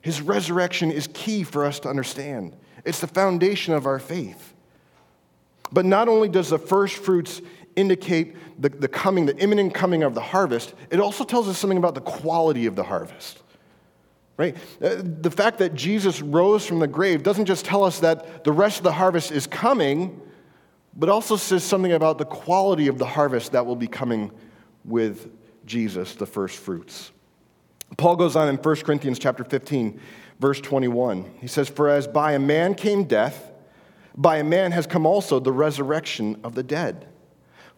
His 0.02 0.22
resurrection 0.22 0.92
is 0.92 1.08
key 1.14 1.44
for 1.44 1.66
us 1.66 1.80
to 1.82 1.90
understand, 1.90 2.56
it's 2.86 3.00
the 3.00 3.08
foundation 3.08 3.74
of 3.74 3.86
our 3.86 4.00
faith. 4.00 4.54
But 5.72 5.86
not 5.86 6.08
only 6.08 6.30
does 6.30 6.50
the 6.50 6.60
first 6.60 6.98
fruits 6.98 7.42
indicate 7.76 8.36
the, 8.62 8.70
the 8.70 8.88
coming, 8.88 9.26
the 9.26 9.38
imminent 9.38 9.74
coming 9.74 10.04
of 10.04 10.14
the 10.14 10.22
harvest, 10.22 10.74
it 10.92 11.00
also 11.00 11.24
tells 11.24 11.48
us 11.48 11.58
something 11.58 11.78
about 11.78 11.96
the 11.96 12.02
quality 12.02 12.68
of 12.68 12.76
the 12.76 12.84
harvest. 12.84 13.43
Right? 14.36 14.58
Uh, 14.82 14.96
the 15.04 15.30
fact 15.30 15.60
that 15.60 15.76
Jesus 15.76 16.22
rose 16.22 16.66
from 16.66 16.80
the 16.80 16.88
grave 16.88 17.22
doesn't 17.22 17.46
just 17.46 17.66
tell 17.66 17.84
us 17.84 18.00
that 18.00 18.44
the 18.44 18.52
rest 18.52 18.78
of 18.78 18.84
the 18.84 18.92
harvest 18.92 19.32
is 19.32 19.46
coming, 19.46 20.20
but 20.96 21.10
also 21.10 21.36
says 21.36 21.64
something 21.64 21.92
about 21.92 22.18
the 22.18 22.26
quality 22.26 22.88
of 22.88 22.98
the 22.98 23.06
harvest 23.06 23.52
that 23.52 23.66
will 23.66 23.76
be 23.76 23.88
coming 23.88 24.32
with 24.86 25.32
Jesus, 25.66 26.16
the 26.16 26.26
first 26.26 26.58
fruits. 26.58 27.12
Paul 27.98 28.16
goes 28.16 28.36
on 28.36 28.50
in 28.50 28.56
1 28.56 28.76
Corinthians 28.78 29.20
chapter 29.20 29.44
15, 29.44 30.00
verse 30.40 30.60
21. 30.60 31.32
He 31.40 31.48
says, 31.48 31.70
For 31.70 31.90
as 31.90 32.08
by 32.08 32.34
a 32.34 32.40
man 32.40 32.74
came 32.74 33.04
death, 33.04 33.52
by 34.16 34.38
a 34.38 34.44
man 34.44 34.72
has 34.72 34.88
come 34.88 35.06
also 35.06 35.40
the 35.40 35.52
resurrection 35.52 36.40
of 36.44 36.56
the 36.56 36.64
dead. 36.64 37.08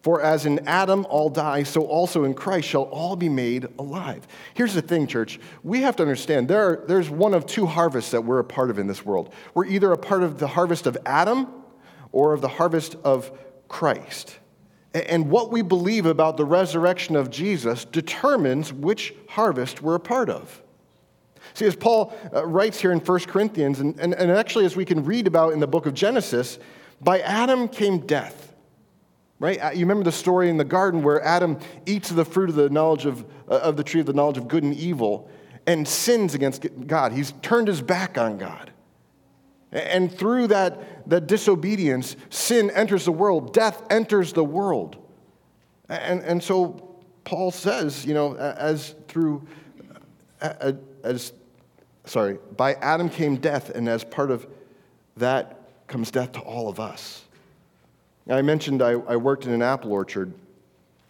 For 0.06 0.22
as 0.22 0.46
in 0.46 0.60
Adam 0.68 1.04
all 1.10 1.28
die, 1.28 1.64
so 1.64 1.84
also 1.84 2.22
in 2.22 2.34
Christ 2.34 2.68
shall 2.68 2.84
all 2.84 3.16
be 3.16 3.28
made 3.28 3.66
alive. 3.76 4.24
Here's 4.54 4.72
the 4.72 4.80
thing, 4.80 5.08
church. 5.08 5.40
We 5.64 5.80
have 5.80 5.96
to 5.96 6.04
understand 6.04 6.46
there 6.46 6.62
are, 6.62 6.84
there's 6.86 7.10
one 7.10 7.34
of 7.34 7.44
two 7.44 7.66
harvests 7.66 8.12
that 8.12 8.22
we're 8.22 8.38
a 8.38 8.44
part 8.44 8.70
of 8.70 8.78
in 8.78 8.86
this 8.86 9.04
world. 9.04 9.34
We're 9.52 9.66
either 9.66 9.90
a 9.90 9.98
part 9.98 10.22
of 10.22 10.38
the 10.38 10.46
harvest 10.46 10.86
of 10.86 10.96
Adam 11.04 11.48
or 12.12 12.34
of 12.34 12.40
the 12.40 12.46
harvest 12.46 12.94
of 13.02 13.36
Christ. 13.66 14.38
And 14.94 15.28
what 15.28 15.50
we 15.50 15.62
believe 15.62 16.06
about 16.06 16.36
the 16.36 16.44
resurrection 16.44 17.16
of 17.16 17.28
Jesus 17.28 17.84
determines 17.84 18.72
which 18.72 19.12
harvest 19.28 19.82
we're 19.82 19.96
a 19.96 19.98
part 19.98 20.30
of. 20.30 20.62
See, 21.54 21.66
as 21.66 21.74
Paul 21.74 22.16
uh, 22.32 22.46
writes 22.46 22.80
here 22.80 22.92
in 22.92 23.00
1 23.00 23.20
Corinthians, 23.22 23.80
and, 23.80 23.98
and, 23.98 24.14
and 24.14 24.30
actually 24.30 24.66
as 24.66 24.76
we 24.76 24.84
can 24.84 25.04
read 25.04 25.26
about 25.26 25.52
in 25.52 25.58
the 25.58 25.66
book 25.66 25.84
of 25.84 25.94
Genesis, 25.94 26.60
by 27.00 27.18
Adam 27.22 27.66
came 27.66 27.98
death. 28.06 28.45
Right? 29.38 29.62
Uh, 29.62 29.70
you 29.70 29.80
remember 29.80 30.04
the 30.04 30.12
story 30.12 30.48
in 30.48 30.56
the 30.56 30.64
garden 30.64 31.02
where 31.02 31.22
Adam 31.22 31.58
eats 31.84 32.08
the 32.08 32.24
fruit 32.24 32.48
of 32.48 32.56
the 32.56 32.70
knowledge 32.70 33.04
of, 33.04 33.24
uh, 33.48 33.58
of 33.58 33.76
the 33.76 33.84
tree 33.84 34.00
of 34.00 34.06
the 34.06 34.14
knowledge 34.14 34.38
of 34.38 34.48
good 34.48 34.62
and 34.62 34.74
evil 34.74 35.30
and 35.66 35.86
sins 35.86 36.34
against 36.34 36.66
God. 36.86 37.12
He's 37.12 37.32
turned 37.42 37.68
his 37.68 37.82
back 37.82 38.16
on 38.16 38.38
God. 38.38 38.70
And 39.72 40.10
through 40.10 40.46
that, 40.48 41.08
that 41.10 41.26
disobedience, 41.26 42.16
sin 42.30 42.70
enters 42.70 43.04
the 43.04 43.12
world, 43.12 43.52
death 43.52 43.82
enters 43.90 44.32
the 44.32 44.44
world. 44.44 44.96
And, 45.88 46.22
and 46.22 46.42
so 46.42 46.96
Paul 47.24 47.50
says, 47.50 48.06
you 48.06 48.14
know, 48.14 48.36
as 48.36 48.94
through, 49.08 49.46
as, 50.40 51.32
sorry, 52.04 52.38
by 52.56 52.74
Adam 52.74 53.10
came 53.10 53.36
death, 53.36 53.70
and 53.70 53.88
as 53.88 54.04
part 54.04 54.30
of 54.30 54.46
that 55.16 55.88
comes 55.88 56.10
death 56.10 56.32
to 56.32 56.40
all 56.40 56.68
of 56.68 56.80
us. 56.80 57.25
I 58.28 58.42
mentioned 58.42 58.82
I, 58.82 58.92
I 58.92 59.16
worked 59.16 59.46
in 59.46 59.52
an 59.52 59.62
apple 59.62 59.92
orchard 59.92 60.34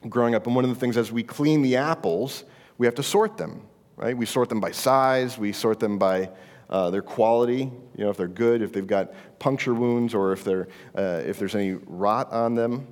growing 0.09 0.35
up, 0.35 0.47
and 0.47 0.55
one 0.55 0.65
of 0.65 0.71
the 0.71 0.77
things 0.77 0.97
as 0.97 1.11
we 1.11 1.23
clean 1.23 1.63
the 1.63 1.77
apples, 1.77 2.45
we 2.79 2.87
have 2.87 2.95
to 2.97 3.03
sort 3.03 3.37
them, 3.37 3.63
right? 3.97 4.17
We 4.17 4.27
sort 4.27 4.49
them 4.49 4.61
by 4.61 4.71
size, 4.71 5.39
we 5.39 5.53
sort 5.53 5.81
them 5.81 5.99
by 5.99 6.31
uh, 6.69 6.91
their 6.91 7.03
quality, 7.03 7.71
you 7.97 8.05
know, 8.05 8.11
if 8.11 8.17
they're 8.17 8.29
good, 8.29 8.61
if 8.61 8.73
they've 8.73 8.87
got 8.87 9.13
puncture 9.39 9.73
wounds, 9.73 10.15
or 10.15 10.33
if, 10.33 10.45
they're, 10.45 10.69
uh, 10.97 11.23
if 11.25 11.39
there's 11.39 11.55
any 11.55 11.73
rot 11.87 12.33
on 12.33 12.55
them. 12.55 12.87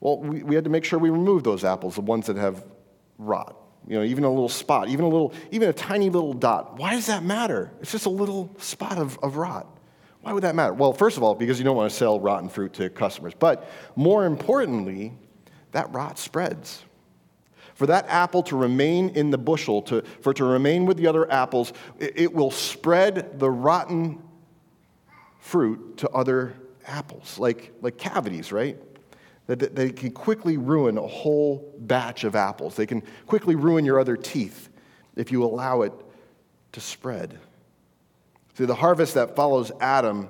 Well, 0.00 0.18
we, 0.18 0.42
we 0.42 0.54
had 0.54 0.64
to 0.64 0.70
make 0.70 0.84
sure 0.84 0.98
we 0.98 1.10
remove 1.10 1.44
those 1.44 1.62
apples, 1.62 1.94
the 1.94 2.00
ones 2.00 2.26
that 2.26 2.36
have 2.36 2.64
rot. 3.18 3.56
you 3.86 3.96
know, 3.96 4.04
even 4.04 4.24
a 4.24 4.30
little 4.30 4.48
spot, 4.48 4.88
even 4.88 5.04
a 5.04 5.08
little, 5.08 5.32
even 5.50 5.68
a 5.68 5.72
tiny 5.72 6.10
little 6.10 6.32
dot. 6.32 6.78
Why 6.78 6.94
does 6.94 7.06
that 7.06 7.22
matter? 7.22 7.70
It's 7.80 7.92
just 7.92 8.06
a 8.06 8.10
little 8.10 8.50
spot 8.58 8.98
of, 8.98 9.18
of 9.22 9.36
rot. 9.36 9.66
Why 10.22 10.32
would 10.32 10.42
that 10.42 10.54
matter? 10.54 10.74
Well, 10.74 10.92
first 10.92 11.16
of 11.16 11.22
all, 11.22 11.34
because 11.34 11.58
you 11.58 11.64
don't 11.64 11.76
want 11.76 11.90
to 11.90 11.96
sell 11.96 12.20
rotten 12.20 12.48
fruit 12.48 12.74
to 12.74 12.90
customers. 12.90 13.32
But 13.38 13.68
more 13.96 14.26
importantly, 14.26 15.14
that 15.72 15.92
rot 15.92 16.18
spreads. 16.18 16.84
For 17.74 17.86
that 17.86 18.06
apple 18.08 18.42
to 18.44 18.56
remain 18.56 19.10
in 19.10 19.30
the 19.30 19.38
bushel, 19.38 19.80
to, 19.82 20.02
for 20.20 20.32
it 20.32 20.36
to 20.36 20.44
remain 20.44 20.84
with 20.84 20.98
the 20.98 21.06
other 21.06 21.30
apples, 21.32 21.72
it, 21.98 22.12
it 22.16 22.34
will 22.34 22.50
spread 22.50 23.38
the 23.38 23.50
rotten 23.50 24.22
fruit 25.38 25.96
to 25.98 26.10
other 26.10 26.54
apples, 26.86 27.38
like, 27.38 27.72
like 27.80 27.96
cavities, 27.96 28.52
right? 28.52 28.76
That 29.46 29.74
they 29.74 29.90
can 29.90 30.10
quickly 30.10 30.58
ruin 30.58 30.98
a 30.98 31.06
whole 31.06 31.74
batch 31.78 32.24
of 32.24 32.36
apples. 32.36 32.76
They 32.76 32.86
can 32.86 33.02
quickly 33.26 33.54
ruin 33.54 33.86
your 33.86 33.98
other 33.98 34.16
teeth 34.16 34.68
if 35.16 35.32
you 35.32 35.42
allow 35.42 35.82
it 35.82 35.92
to 36.72 36.80
spread. 36.80 37.38
The 38.66 38.74
harvest 38.74 39.14
that 39.14 39.36
follows 39.36 39.72
Adam 39.80 40.28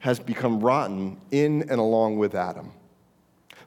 has 0.00 0.20
become 0.20 0.60
rotten 0.60 1.18
in 1.30 1.62
and 1.62 1.80
along 1.80 2.18
with 2.18 2.34
Adam. 2.34 2.72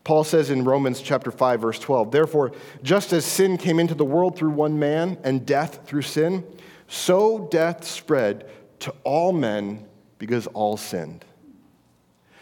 Paul 0.04 0.24
says 0.24 0.50
in 0.50 0.64
Romans 0.64 1.02
chapter 1.02 1.32
5 1.32 1.62
verse 1.62 1.80
12, 1.80 2.12
"Therefore, 2.12 2.52
just 2.84 3.12
as 3.12 3.26
sin 3.26 3.58
came 3.58 3.80
into 3.80 3.96
the 3.96 4.06
world 4.06 4.38
through 4.38 4.52
one 4.52 4.80
man 4.80 5.18
and 5.24 5.46
death 5.46 5.82
through 5.86 6.04
sin, 6.04 6.46
so 6.88 7.48
death 7.52 7.84
spread 7.84 8.46
to 8.80 8.94
all 9.04 9.34
men 9.34 9.86
because 10.18 10.48
all 10.48 10.78
sinned." 10.78 11.26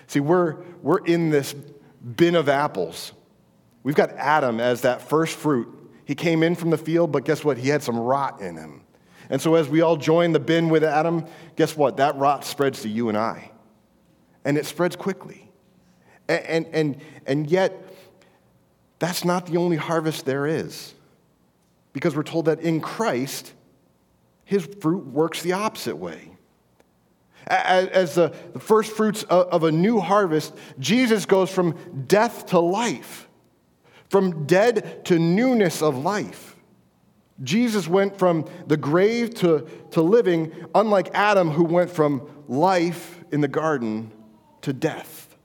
See, 0.08 0.20
we're, 0.20 0.58
we're 0.84 1.04
in 1.06 1.30
this 1.30 1.56
bin 2.16 2.36
of 2.36 2.50
apples. 2.50 3.14
We've 3.82 3.96
got 3.96 4.12
Adam 4.12 4.60
as 4.60 4.82
that 4.82 5.02
first 5.02 5.36
fruit. 5.36 5.68
He 6.06 6.16
came 6.16 6.44
in 6.44 6.56
from 6.56 6.70
the 6.70 6.78
field, 6.78 7.12
but 7.12 7.26
guess 7.26 7.44
what? 7.44 7.58
He 7.58 7.70
had 7.70 7.82
some 7.82 7.98
rot 7.98 8.42
in 8.42 8.58
him. 8.58 8.82
And 9.30 9.42
so, 9.42 9.56
as 9.56 9.68
we 9.68 9.82
all 9.82 9.98
join 9.98 10.32
the 10.32 10.40
bin 10.40 10.70
with 10.70 10.84
Adam, 10.84 11.26
guess 11.56 11.76
what? 11.76 11.98
That 11.98 12.16
rot 12.16 12.46
spreads 12.46 12.82
to 12.84 12.90
you 12.90 13.10
and 13.10 13.18
I. 13.18 13.52
And 14.44 14.58
it 14.58 14.66
spreads 14.66 14.96
quickly. 14.96 15.52
And, 16.28 16.46
and, 16.46 16.66
and, 16.74 17.02
and 17.26 17.50
yet, 17.50 17.94
that's 19.00 19.26
not 19.26 19.46
the 19.46 19.58
only 19.58 19.78
harvest 19.78 20.26
there 20.26 20.46
is. 20.46 20.94
Because 21.94 22.16
we're 22.16 22.24
told 22.24 22.46
that 22.46 22.60
in 22.60 22.82
Christ, 22.82 23.54
his 24.44 24.68
fruit 24.80 25.06
works 25.08 25.42
the 25.42 25.54
opposite 25.54 25.96
way 25.96 26.36
as 27.48 28.16
the 28.16 28.30
first 28.60 28.92
fruits 28.92 29.24
of 29.24 29.64
a 29.64 29.72
new 29.72 30.00
harvest, 30.00 30.54
Jesus 30.80 31.26
goes 31.26 31.52
from 31.52 32.06
death 32.08 32.48
to 32.48 32.60
life, 32.60 33.28
from 34.10 34.46
dead 34.46 35.06
to 35.06 35.20
newness 35.20 35.82
of 35.82 35.98
life. 35.98 36.55
Jesus 37.44 37.88
went 37.88 38.18
from 38.18 38.46
the 38.68 38.78
grave 38.78 39.34
to, 39.36 39.68
to 39.92 40.02
living, 40.02 40.54
unlike 40.74 41.10
Adam, 41.14 41.52
who 41.52 41.66
went 41.66 41.92
from 41.92 42.30
life 42.48 43.24
in 43.32 43.42
the 43.42 43.48
garden 43.48 44.12
to 44.62 44.72
death. 44.72 45.36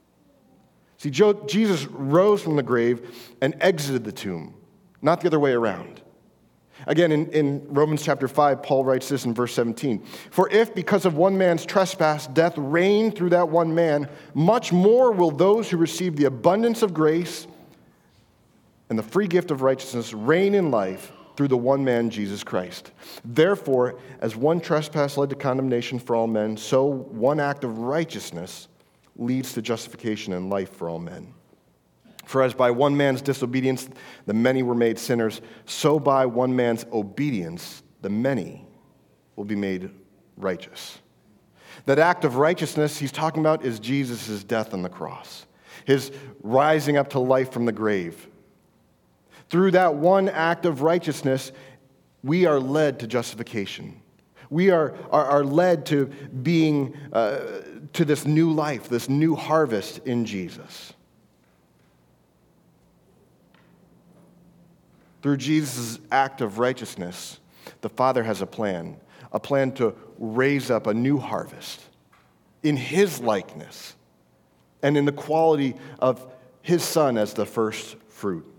See, 0.99 1.11
Jesus 1.11 1.87
rose 1.87 2.42
from 2.42 2.56
the 2.56 2.62
grave 2.62 3.35
and 3.40 3.56
exited 3.61 4.04
the 4.04 4.12
tomb, 4.12 4.54
not 5.02 5.20
the 5.20 5.26
other 5.26 5.40
way 5.40 5.52
around. 5.52 6.02
Again, 6.87 7.12
in, 7.12 7.30
in 7.32 7.66
Romans 7.68 8.02
chapter 8.02 8.28
5, 8.28 8.62
Paul 8.62 8.85
writes 8.85 9.09
this 9.09 9.25
in 9.25 9.35
verse 9.35 9.52
17 9.52 10.04
For 10.30 10.49
if 10.50 10.75
because 10.75 11.04
of 11.04 11.16
one 11.16 11.37
man's 11.37 11.66
trespass 11.66 12.26
death 12.26 12.54
reigned 12.56 13.16
through 13.16 13.30
that 13.30 13.49
one 13.49 13.75
man, 13.75 14.09
much 14.32 14.73
more 14.73 15.12
will 15.12 15.30
those 15.30 15.68
who 15.68 15.76
receive 15.76 16.16
the 16.16 16.25
abundance 16.25 16.82
of 16.82 16.94
grace 16.94 17.47
and 18.88 18.99
the 18.99 19.02
free 19.02 19.26
gift 19.26 19.50
of 19.50 19.62
righteousness 19.62 20.14
reign 20.14 20.54
in 20.54 20.70
life 20.70 21.12
through 21.40 21.49
the 21.49 21.56
one 21.56 21.82
man, 21.82 22.11
Jesus 22.11 22.44
Christ. 22.44 22.90
Therefore, 23.25 23.99
as 24.20 24.37
one 24.37 24.61
trespass 24.61 25.16
led 25.16 25.30
to 25.30 25.37
condemnation 25.37 25.99
for 25.99 26.14
all 26.14 26.26
men, 26.26 26.54
so 26.54 26.85
one 26.85 27.40
act 27.40 27.64
of 27.64 27.78
righteousness 27.78 28.68
leads 29.16 29.54
to 29.54 29.62
justification 29.62 30.35
and 30.35 30.50
life 30.50 30.70
for 30.70 30.90
all 30.90 30.99
men. 30.99 31.32
For 32.26 32.42
as 32.42 32.52
by 32.52 32.70
one 32.70 32.94
man's 32.94 33.23
disobedience 33.23 33.88
the 34.26 34.35
many 34.35 34.62
were 34.62 34.75
made 34.75 34.99
sinners, 34.99 35.41
so 35.65 35.99
by 35.99 36.26
one 36.26 36.54
man's 36.54 36.84
obedience 36.93 37.84
the 38.02 38.10
many 38.10 38.67
will 39.34 39.47
be 39.47 39.56
made 39.56 39.88
righteous. 40.36 40.99
That 41.86 41.99
act 41.99 42.26
of 42.26 42.36
righteousness 42.36 42.99
he's 42.99 43.12
talking 43.12 43.41
about 43.41 43.65
is 43.65 43.80
Jesus' 43.80 44.45
death 44.45 44.75
on 44.75 44.82
the 44.82 44.91
cross, 44.91 45.47
his 45.86 46.12
rising 46.43 46.99
up 46.99 47.08
to 47.12 47.19
life 47.19 47.50
from 47.50 47.65
the 47.65 47.73
grave. 47.73 48.28
Through 49.50 49.73
that 49.73 49.97
one 49.97 50.28
act 50.28 50.65
of 50.65 50.82
righteousness, 50.82 51.50
we 52.23 52.47
are 52.47 52.60
led 52.60 53.00
to 53.00 53.06
justification. 53.06 54.00
We 54.49 54.71
are, 54.71 54.95
are, 55.10 55.25
are 55.25 55.45
led 55.45 55.86
to 55.86 56.06
being, 56.06 56.97
uh, 57.13 57.41
to 57.93 58.04
this 58.04 58.26
new 58.26 58.52
life, 58.52 58.89
this 58.89 59.08
new 59.08 59.34
harvest 59.34 59.99
in 60.06 60.25
Jesus. 60.25 60.93
Through 65.23 65.36
Jesus' 65.36 65.99
act 66.10 66.41
of 66.41 66.58
righteousness, 66.58 67.41
the 67.80 67.89
Father 67.89 68.23
has 68.23 68.43
a 68.43 68.47
plan, 68.47 68.97
a 69.32 69.41
plan 69.41 69.73
to 69.73 69.95
raise 70.19 70.71
up 70.71 70.86
a 70.86 70.95
new 70.95 71.19
harvest 71.19 71.82
in 72.63 72.76
His 72.76 73.21
likeness 73.21 73.95
and 74.82 74.97
in 74.97 75.04
the 75.04 75.13
quality 75.13 75.75
of 75.99 76.32
His 76.63 76.82
Son 76.82 77.19
as 77.19 77.34
the 77.34 77.47
first 77.47 77.97
fruit. 78.08 78.50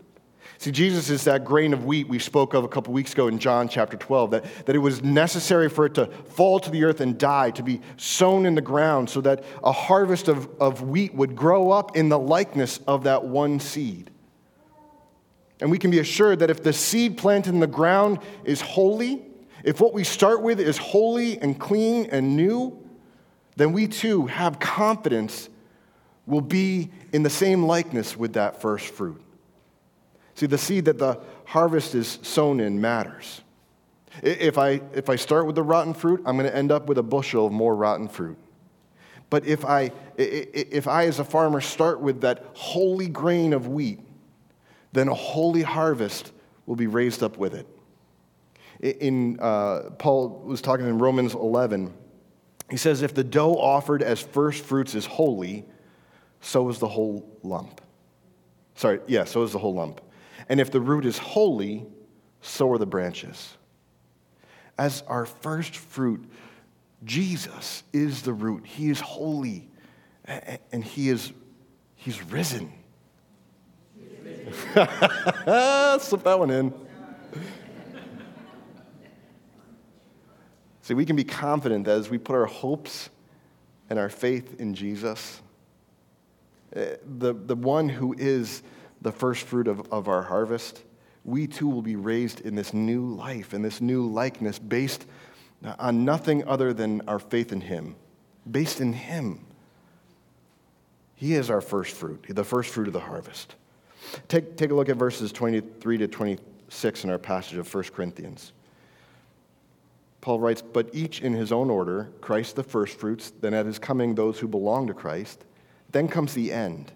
See, 0.62 0.70
Jesus 0.70 1.10
is 1.10 1.24
that 1.24 1.44
grain 1.44 1.74
of 1.74 1.86
wheat 1.86 2.08
we 2.08 2.20
spoke 2.20 2.54
of 2.54 2.64
a 2.64 2.68
couple 2.68 2.94
weeks 2.94 3.14
ago 3.14 3.28
in 3.28 3.40
John 3.40 3.68
chapter 3.68 3.98
12, 3.98 4.30
that, 4.30 4.66
that 4.68 4.76
it 4.76 4.80
was 4.80 5.02
necessary 5.02 5.68
for 5.70 5.88
it 5.88 5.96
to 5.96 6.06
fall 6.06 6.60
to 6.60 6.70
the 6.70 6.84
earth 6.84 7.02
and 7.02 7.18
die, 7.18 7.50
to 7.50 7.64
be 7.64 7.82
sown 7.98 8.46
in 8.46 8.54
the 8.54 8.62
ground, 8.62 9.10
so 9.10 9.22
that 9.22 9.44
a 9.64 9.72
harvest 9.72 10.28
of, 10.28 10.48
of 10.62 10.84
wheat 10.84 11.16
would 11.16 11.36
grow 11.36 11.72
up 11.72 11.98
in 11.98 12.10
the 12.10 12.20
likeness 12.20 12.78
of 12.86 13.06
that 13.06 13.24
one 13.24 13.60
seed. 13.60 14.12
And 15.62 15.72
we 15.72 15.80
can 15.80 15.90
be 15.90 15.98
assured 15.98 16.38
that 16.38 16.52
if 16.52 16.62
the 16.62 16.74
seed 16.74 17.18
planted 17.18 17.56
in 17.56 17.60
the 17.60 17.66
ground 17.66 18.20
is 18.44 18.62
holy, 18.62 19.26
if 19.64 19.82
what 19.82 19.96
we 19.96 20.04
start 20.04 20.44
with 20.44 20.60
is 20.60 20.78
holy 20.78 21.40
and 21.40 21.60
clean 21.60 22.08
and 22.12 22.38
new, 22.38 22.88
then 23.56 23.74
we 23.74 23.88
too 23.88 24.28
have 24.28 24.60
confidence 24.60 25.50
will 26.28 26.40
be 26.40 26.92
in 27.12 27.24
the 27.24 27.32
same 27.32 27.64
likeness 27.64 28.16
with 28.16 28.34
that 28.34 28.62
first 28.62 28.94
fruit. 28.94 29.24
See, 30.36 30.46
the 30.46 30.58
seed 30.58 30.86
that 30.86 30.98
the 30.98 31.20
harvest 31.46 31.96
is 31.96 32.20
sown 32.22 32.60
in 32.60 32.80
matters. 32.80 33.42
If 34.22 34.58
I, 34.58 34.82
if 34.94 35.10
I 35.10 35.16
start 35.16 35.46
with 35.46 35.56
the 35.56 35.64
rotten 35.64 35.94
fruit, 35.94 36.22
I'm 36.26 36.38
going 36.38 36.50
to 36.50 36.56
end 36.56 36.72
up 36.72 36.88
with 36.88 36.98
a 36.98 37.04
bushel 37.04 37.48
of 37.48 37.54
more 37.54 37.76
rotten 37.76 38.08
fruit. 38.08 38.38
But 39.30 39.46
if 39.46 39.64
I, 39.64 39.92
if 40.18 40.88
I, 40.88 41.06
as 41.06 41.20
a 41.20 41.24
farmer, 41.24 41.62
start 41.62 42.02
with 42.02 42.22
that 42.22 42.46
holy 42.54 43.08
grain 43.08 43.54
of 43.54 43.68
wheat, 43.68 44.00
then 44.92 45.08
a 45.08 45.14
holy 45.14 45.62
harvest 45.62 46.34
will 46.66 46.76
be 46.76 46.88
raised 46.88 47.24
up 47.24 47.38
with 47.38 47.54
it. 47.54 47.68
In, 49.00 49.40
uh, 49.40 49.92
Paul 49.98 50.42
was 50.44 50.62
talking 50.62 50.86
in 50.86 50.98
Romans 50.98 51.34
11. 51.34 51.94
He 52.70 52.78
says, 52.78 53.02
If 53.02 53.14
the 53.14 53.24
dough 53.24 53.56
offered 53.56 54.04
as 54.04 54.20
first 54.20 54.66
fruits 54.66 54.96
is 54.96 55.06
holy, 55.06 55.66
so 56.42 56.68
is 56.68 56.80
the 56.80 56.88
whole 56.88 57.40
lump. 57.44 57.80
Sorry, 58.76 59.00
yeah, 59.08 59.24
so 59.24 59.44
is 59.44 59.54
the 59.54 59.60
whole 59.60 59.76
lump. 59.76 60.02
And 60.50 60.60
if 60.60 60.72
the 60.72 60.82
root 60.82 61.06
is 61.06 61.18
holy, 61.18 61.86
so 62.42 62.72
are 62.72 62.78
the 62.78 62.86
branches. 62.86 63.58
As 64.78 65.04
our 65.08 65.26
first 65.26 65.76
fruit, 65.76 66.30
Jesus 67.04 67.84
is 67.94 68.22
the 68.24 68.34
root. 68.34 68.66
He 68.66 68.90
is 68.90 69.00
holy, 69.00 69.70
and 70.26 70.84
he 70.84 71.10
is, 71.10 71.32
he's 71.96 72.22
risen. 72.24 72.72
Slip 74.74 76.24
that 76.24 76.38
one 76.38 76.50
in. 76.50 76.74
See, 80.84 80.94
we 80.94 81.06
can 81.06 81.16
be 81.16 81.24
confident 81.24 81.86
that 81.86 81.98
as 81.98 82.10
we 82.10 82.18
put 82.18 82.36
our 82.36 82.48
hopes 82.48 83.10
and 83.90 84.00
our 84.00 84.10
faith 84.10 84.60
in 84.60 84.74
Jesus, 84.74 85.42
eh, 86.74 86.96
the, 87.18 87.34
the 87.34 87.56
one 87.56 87.88
who 87.88 88.14
is 88.18 88.64
the 89.02 89.12
first 89.12 89.44
fruit 89.44 89.68
of, 89.68 89.92
of 89.92 90.08
our 90.08 90.24
harvest, 90.24 90.84
we 91.24 91.48
too 91.48 91.68
will 91.68 91.82
be 91.82 91.96
raised 91.96 92.42
in 92.42 92.56
this 92.56 92.74
new 92.74 93.06
life, 93.06 93.54
in 93.54 93.62
this 93.62 93.82
new 93.82 94.06
likeness, 94.06 94.60
based 94.60 95.06
on 95.80 96.06
nothing 96.06 96.48
other 96.48 96.74
than 96.74 97.02
our 97.08 97.20
faith 97.20 97.52
in 97.52 97.62
Him, 97.62 97.96
based 98.50 98.82
in 98.82 98.94
Him. 98.94 99.46
He 101.16 101.36
is 101.36 101.50
our 101.50 101.62
first 101.62 101.96
fruit, 101.96 102.26
the 102.30 102.44
first 102.44 102.72
fruit 102.72 102.88
of 102.88 102.94
the 102.94 103.00
harvest. 103.00 103.56
Take, 104.28 104.58
take 104.58 104.72
a 104.72 104.74
look 104.74 104.90
at 104.90 104.98
verses 104.98 105.32
23 105.32 105.98
to 106.00 106.08
26 106.08 107.04
in 107.04 107.10
our 107.10 107.20
passage 107.20 107.58
of 107.58 107.72
1 107.72 107.84
Corinthians. 107.96 108.54
Paul 110.22 110.40
writes, 110.40 110.62
But 110.62 110.90
each 110.94 111.22
in 111.22 111.34
his 111.34 111.52
own 111.52 111.70
order, 111.70 112.10
Christ 112.22 112.56
the 112.56 112.64
firstfruits, 112.64 113.32
then 113.42 113.54
at 113.54 113.66
his 113.66 113.80
coming, 113.80 114.16
those 114.16 114.40
who 114.40 114.48
belong 114.48 114.88
to 114.88 114.94
Christ. 114.94 115.46
Then 115.92 116.08
comes 116.08 116.34
the 116.34 116.52
end, 116.52 116.92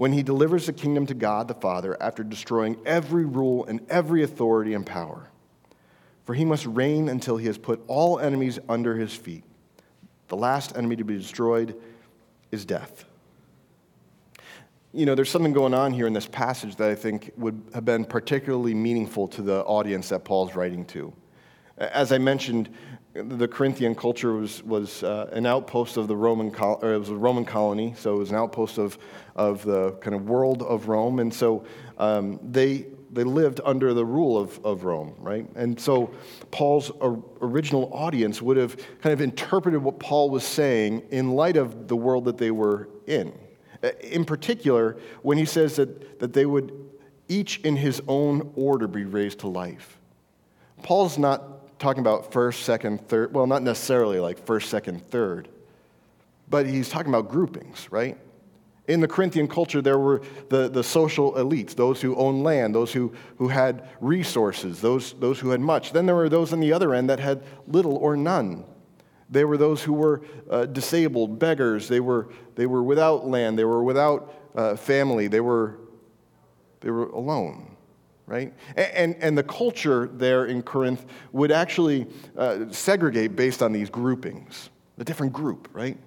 when 0.00 0.14
he 0.14 0.22
delivers 0.22 0.64
the 0.64 0.72
kingdom 0.72 1.04
to 1.04 1.12
God 1.12 1.46
the 1.46 1.52
Father 1.52 1.94
after 2.00 2.24
destroying 2.24 2.74
every 2.86 3.26
rule 3.26 3.66
and 3.66 3.82
every 3.90 4.22
authority 4.22 4.72
and 4.72 4.86
power. 4.86 5.28
For 6.24 6.34
he 6.34 6.42
must 6.42 6.64
reign 6.64 7.10
until 7.10 7.36
he 7.36 7.46
has 7.48 7.58
put 7.58 7.82
all 7.86 8.18
enemies 8.18 8.58
under 8.66 8.96
his 8.96 9.14
feet. 9.14 9.44
The 10.28 10.38
last 10.38 10.74
enemy 10.74 10.96
to 10.96 11.04
be 11.04 11.18
destroyed 11.18 11.76
is 12.50 12.64
death. 12.64 13.04
You 14.94 15.04
know, 15.04 15.14
there's 15.14 15.28
something 15.28 15.52
going 15.52 15.74
on 15.74 15.92
here 15.92 16.06
in 16.06 16.14
this 16.14 16.26
passage 16.26 16.76
that 16.76 16.88
I 16.88 16.94
think 16.94 17.32
would 17.36 17.62
have 17.74 17.84
been 17.84 18.06
particularly 18.06 18.72
meaningful 18.72 19.28
to 19.28 19.42
the 19.42 19.60
audience 19.64 20.08
that 20.08 20.24
Paul's 20.24 20.54
writing 20.56 20.86
to. 20.86 21.12
As 21.76 22.10
I 22.10 22.16
mentioned, 22.16 22.70
the 23.12 23.48
Corinthian 23.48 23.94
culture 23.94 24.32
was, 24.34 24.62
was 24.62 25.02
uh, 25.02 25.28
an 25.32 25.44
outpost 25.44 25.96
of 25.96 26.06
the 26.06 26.16
Roman, 26.16 26.54
or 26.54 26.94
it 26.94 26.98
was 26.98 27.08
a 27.08 27.14
Roman 27.14 27.44
colony, 27.44 27.94
so 27.96 28.14
it 28.14 28.18
was 28.18 28.30
an 28.30 28.36
outpost 28.36 28.78
of, 28.78 28.98
of 29.34 29.64
the 29.64 29.92
kind 30.00 30.14
of 30.14 30.28
world 30.28 30.62
of 30.62 30.88
Rome. 30.88 31.18
And 31.18 31.32
so 31.34 31.64
um, 31.98 32.38
they, 32.42 32.86
they 33.12 33.24
lived 33.24 33.60
under 33.64 33.94
the 33.94 34.04
rule 34.04 34.38
of, 34.38 34.64
of 34.64 34.84
Rome, 34.84 35.14
right? 35.18 35.44
And 35.56 35.78
so 35.78 36.14
Paul's 36.52 36.92
original 37.40 37.90
audience 37.92 38.40
would 38.40 38.56
have 38.56 38.76
kind 39.00 39.12
of 39.12 39.20
interpreted 39.20 39.82
what 39.82 39.98
Paul 39.98 40.30
was 40.30 40.44
saying 40.44 41.02
in 41.10 41.32
light 41.32 41.56
of 41.56 41.88
the 41.88 41.96
world 41.96 42.26
that 42.26 42.38
they 42.38 42.52
were 42.52 42.88
in. 43.06 43.32
In 44.02 44.24
particular, 44.24 44.98
when 45.22 45.36
he 45.36 45.46
says 45.46 45.76
that, 45.76 46.20
that 46.20 46.32
they 46.32 46.46
would 46.46 46.72
each 47.28 47.60
in 47.60 47.76
his 47.76 48.02
own 48.06 48.52
order 48.56 48.86
be 48.86 49.04
raised 49.04 49.40
to 49.40 49.48
life. 49.48 49.98
Paul's 50.82 51.18
not 51.18 51.59
talking 51.80 52.02
about 52.02 52.30
first, 52.30 52.62
second, 52.62 53.08
third. 53.08 53.34
Well, 53.34 53.46
not 53.46 53.62
necessarily 53.62 54.20
like 54.20 54.38
first, 54.46 54.68
second, 54.68 55.04
third, 55.08 55.48
but 56.48 56.66
he's 56.66 56.88
talking 56.88 57.12
about 57.12 57.28
groupings, 57.28 57.88
right? 57.90 58.16
In 58.86 59.00
the 59.00 59.08
Corinthian 59.08 59.48
culture, 59.48 59.80
there 59.80 59.98
were 59.98 60.20
the, 60.48 60.68
the 60.68 60.84
social 60.84 61.32
elites, 61.34 61.74
those 61.74 62.00
who 62.00 62.14
owned 62.16 62.44
land, 62.44 62.74
those 62.74 62.92
who, 62.92 63.12
who 63.38 63.48
had 63.48 63.88
resources, 64.00 64.80
those, 64.80 65.14
those 65.14 65.40
who 65.40 65.50
had 65.50 65.60
much. 65.60 65.92
Then 65.92 66.06
there 66.06 66.14
were 66.14 66.28
those 66.28 66.52
on 66.52 66.60
the 66.60 66.72
other 66.72 66.94
end 66.94 67.08
that 67.08 67.18
had 67.18 67.42
little 67.66 67.96
or 67.96 68.16
none. 68.16 68.64
They 69.30 69.44
were 69.44 69.56
those 69.56 69.82
who 69.82 69.92
were 69.92 70.22
uh, 70.50 70.66
disabled, 70.66 71.38
beggars. 71.38 71.88
They 71.88 72.00
were, 72.00 72.28
they 72.56 72.66
were 72.66 72.82
without 72.82 73.26
land. 73.26 73.58
They 73.58 73.64
were 73.64 73.82
without 73.82 74.34
uh, 74.54 74.76
family. 74.76 75.28
They 75.28 75.40
were, 75.40 75.78
they 76.80 76.90
were 76.90 77.06
alone 77.10 77.70
right? 78.30 78.54
And, 78.76 79.16
and 79.18 79.36
the 79.36 79.42
culture 79.42 80.08
there 80.12 80.46
in 80.46 80.62
Corinth 80.62 81.04
would 81.32 81.50
actually 81.50 82.06
uh, 82.38 82.66
segregate 82.70 83.34
based 83.34 83.60
on 83.60 83.72
these 83.72 83.90
groupings, 83.90 84.70
a 84.98 85.04
different 85.04 85.32
group, 85.32 85.68
right? 85.72 85.98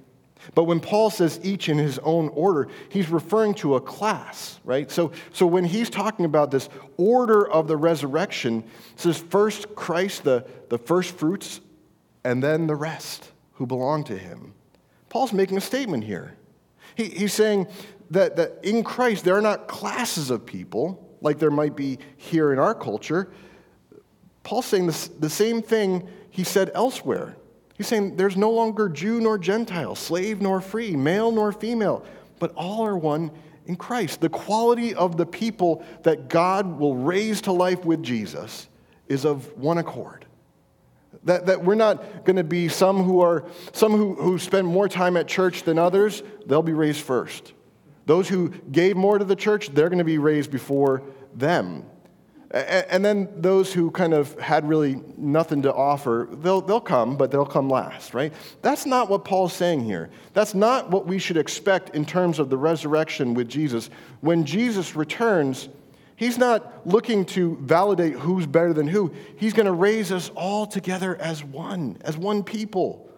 But 0.56 0.64
when 0.64 0.80
Paul 0.80 1.10
says 1.10 1.38
each 1.44 1.68
in 1.68 1.78
his 1.78 2.00
own 2.00 2.30
order, 2.30 2.70
he's 2.88 3.10
referring 3.10 3.56
to 3.56 3.76
a 3.76 3.82
class, 3.82 4.62
right? 4.64 4.90
So, 4.90 5.12
so 5.34 5.46
when 5.46 5.66
he's 5.66 5.90
talking 5.90 6.24
about 6.24 6.50
this 6.50 6.70
order 6.96 7.46
of 7.50 7.68
the 7.68 7.76
resurrection, 7.76 8.64
says 8.96 9.18
first 9.18 9.76
Christ, 9.76 10.24
the, 10.24 10.46
the 10.70 10.78
first 10.78 11.18
fruits, 11.18 11.60
and 12.24 12.42
then 12.42 12.68
the 12.68 12.76
rest 12.76 13.32
who 13.56 13.66
belong 13.66 14.06
to 14.06 14.18
him. 14.18 14.54
Paul's 15.10 15.34
making 15.34 15.58
a 15.58 15.62
statement 15.62 16.06
here. 16.06 16.38
He, 16.96 17.06
he's 17.06 17.34
saying 17.34 17.68
that, 18.12 18.38
that 18.38 18.60
in 18.64 18.86
Christ, 18.86 19.26
there 19.26 19.36
are 19.36 19.42
not 19.42 19.68
classes 19.68 20.30
of 20.30 20.46
people 20.46 21.03
like 21.24 21.40
there 21.40 21.50
might 21.50 21.76
be 21.76 21.98
here 22.18 22.54
in 22.54 22.60
our 22.60 22.76
culture. 22.76 23.32
Paul's 24.44 24.66
saying 24.66 24.88
this, 24.88 25.08
the 25.08 25.30
same 25.30 25.62
thing 25.62 26.08
he 26.30 26.44
said 26.44 26.70
elsewhere. 26.76 27.36
He's 27.76 27.88
saying 27.88 28.18
there's 28.18 28.38
no 28.38 28.52
longer 28.52 28.90
Jew 28.90 29.20
nor 29.20 29.38
Gentile, 29.38 29.96
slave 29.96 30.42
nor 30.42 30.62
free, 30.62 30.96
male 30.96 31.32
nor 31.32 31.52
female, 31.52 32.06
but 32.40 32.54
all 32.56 32.86
are 32.86 32.98
one 32.98 33.32
in 33.66 33.76
Christ. 33.76 34.22
The 34.22 34.30
quality 34.30 34.94
of 34.94 35.18
the 35.18 35.26
people 35.26 35.84
that 36.04 36.28
God 36.28 36.78
will 36.78 36.96
raise 36.96 37.42
to 37.42 37.52
life 37.52 37.84
with 37.86 38.04
Jesus 38.04 38.68
is 39.08 39.26
of 39.26 39.52
one 39.58 39.78
accord. 39.78 40.26
That, 41.24 41.46
that 41.46 41.64
we're 41.64 41.76
not 41.76 42.26
going 42.26 42.36
to 42.36 42.44
be 42.44 42.68
some 42.68 43.04
who 43.04 43.22
are 43.22 43.46
some 43.72 43.94
who, 43.94 44.16
who 44.16 44.38
spend 44.38 44.68
more 44.68 44.90
time 44.90 45.16
at 45.16 45.28
church 45.28 45.64
than 45.64 45.80
others, 45.80 46.22
they'll 46.46 46.62
be 46.62 46.74
raised 46.74 47.02
first. 47.02 47.54
Those 48.06 48.28
who 48.28 48.50
gave 48.72 48.98
more 48.98 49.18
to 49.18 49.24
the 49.24 49.36
church, 49.36 49.70
they're 49.70 49.88
going 49.88 50.00
to 50.00 50.04
be 50.04 50.18
raised 50.18 50.52
before 50.52 51.02
them. 51.36 51.86
And 52.52 53.04
then 53.04 53.30
those 53.36 53.74
who 53.74 53.90
kind 53.90 54.14
of 54.14 54.40
had 54.40 54.70
really 54.70 55.02
nothing 55.18 55.64
to 55.64 55.74
offer, 55.74 56.30
they'll, 56.32 56.62
they'll 56.62 56.80
come, 56.80 57.18
but 57.18 57.32
they'll 57.32 57.48
come 57.48 57.68
last, 57.68 58.14
right? 58.14 58.32
That's 58.62 58.86
not 58.86 59.10
what 59.10 59.26
Paul's 59.26 59.54
saying 59.54 59.84
here. 59.84 60.12
That's 60.34 60.54
not 60.54 60.92
what 60.92 61.08
we 61.08 61.18
should 61.18 61.38
expect 61.38 61.96
in 61.96 62.06
terms 62.06 62.38
of 62.38 62.52
the 62.52 62.58
resurrection 62.58 63.34
with 63.34 63.50
Jesus. 63.50 63.90
When 64.22 64.46
Jesus 64.46 64.96
returns, 64.96 65.68
he's 66.16 66.38
not 66.38 66.86
looking 66.86 67.26
to 67.26 67.58
validate 67.62 68.14
who's 68.14 68.46
better 68.46 68.72
than 68.72 68.88
who. 68.88 69.12
He's 69.38 69.54
going 69.54 69.66
to 69.66 69.72
raise 69.72 70.12
us 70.12 70.30
all 70.36 70.68
together 70.68 71.16
as 71.16 71.44
one, 71.44 71.98
as 72.02 72.18
one 72.18 72.44
people. 72.44 73.10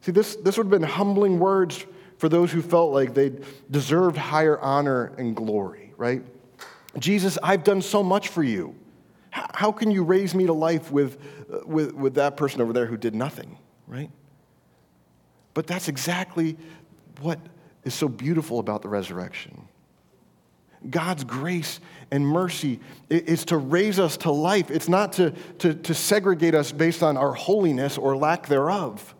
See, 0.00 0.10
this, 0.10 0.34
this 0.34 0.56
would 0.56 0.66
have 0.66 0.70
been 0.70 0.82
humbling 0.82 1.38
words 1.38 1.86
for 2.18 2.28
those 2.28 2.50
who 2.50 2.60
felt 2.60 2.92
like 2.92 3.14
they 3.14 3.32
deserved 3.70 4.16
higher 4.16 4.58
honor 4.58 5.12
and 5.16 5.36
glory, 5.36 5.92
right? 5.96 6.24
Jesus, 6.98 7.38
I've 7.42 7.64
done 7.64 7.82
so 7.82 8.02
much 8.02 8.28
for 8.28 8.42
you. 8.42 8.74
How 9.30 9.70
can 9.70 9.90
you 9.90 10.02
raise 10.02 10.34
me 10.34 10.46
to 10.46 10.52
life 10.52 10.90
with, 10.90 11.18
uh, 11.52 11.58
with, 11.66 11.92
with 11.92 12.14
that 12.14 12.36
person 12.36 12.60
over 12.60 12.72
there 12.72 12.86
who 12.86 12.96
did 12.96 13.14
nothing, 13.14 13.58
right? 13.86 14.10
But 15.52 15.66
that's 15.66 15.88
exactly 15.88 16.56
what 17.20 17.38
is 17.84 17.94
so 17.94 18.08
beautiful 18.08 18.58
about 18.58 18.82
the 18.82 18.88
resurrection. 18.88 19.68
God's 20.88 21.24
grace 21.24 21.80
and 22.10 22.26
mercy 22.26 22.80
is 23.10 23.44
to 23.46 23.56
raise 23.56 23.98
us 23.98 24.16
to 24.18 24.30
life. 24.30 24.70
It's 24.70 24.88
not 24.88 25.14
to, 25.14 25.32
to, 25.58 25.74
to 25.74 25.94
segregate 25.94 26.54
us 26.54 26.72
based 26.72 27.02
on 27.02 27.16
our 27.16 27.32
holiness 27.32 27.98
or 27.98 28.16
lack 28.16 28.46
thereof. 28.46 29.14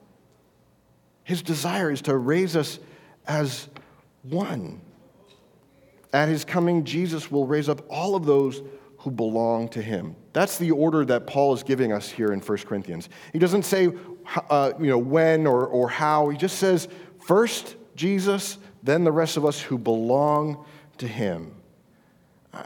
His 1.24 1.42
desire 1.42 1.90
is 1.90 2.02
to 2.02 2.16
raise 2.16 2.54
us 2.54 2.78
as 3.26 3.68
one. 4.22 4.80
At 6.12 6.28
his 6.28 6.44
coming, 6.44 6.84
Jesus 6.84 7.30
will 7.30 7.46
raise 7.46 7.68
up 7.68 7.82
all 7.90 8.14
of 8.14 8.24
those 8.24 8.62
who 8.98 9.10
belong 9.10 9.68
to 9.70 9.82
him. 9.82 10.16
That's 10.32 10.58
the 10.58 10.70
order 10.70 11.04
that 11.04 11.26
Paul 11.26 11.54
is 11.54 11.62
giving 11.62 11.92
us 11.92 12.10
here 12.10 12.32
in 12.32 12.40
1 12.40 12.58
Corinthians. 12.58 13.08
He 13.32 13.38
doesn't 13.38 13.64
say 13.64 13.92
uh, 14.50 14.72
you 14.80 14.86
know, 14.86 14.98
when 14.98 15.46
or, 15.46 15.66
or 15.66 15.88
how, 15.88 16.28
he 16.28 16.36
just 16.36 16.58
says 16.58 16.88
first 17.18 17.76
Jesus, 17.94 18.58
then 18.82 19.04
the 19.04 19.12
rest 19.12 19.36
of 19.36 19.44
us 19.44 19.60
who 19.60 19.78
belong 19.78 20.64
to 20.98 21.06
him. 21.06 21.52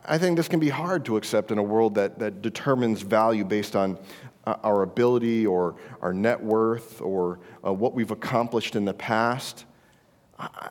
I 0.04 0.18
think 0.18 0.36
this 0.36 0.48
can 0.48 0.60
be 0.60 0.68
hard 0.68 1.04
to 1.06 1.16
accept 1.16 1.50
in 1.50 1.58
a 1.58 1.62
world 1.62 1.94
that, 1.96 2.18
that 2.20 2.42
determines 2.42 3.02
value 3.02 3.44
based 3.44 3.74
on 3.74 3.98
uh, 4.46 4.56
our 4.62 4.82
ability 4.82 5.46
or 5.46 5.76
our 6.00 6.14
net 6.14 6.40
worth 6.42 7.00
or 7.00 7.40
uh, 7.64 7.72
what 7.72 7.94
we've 7.94 8.10
accomplished 8.10 8.76
in 8.76 8.84
the 8.84 8.94
past. 8.94 9.64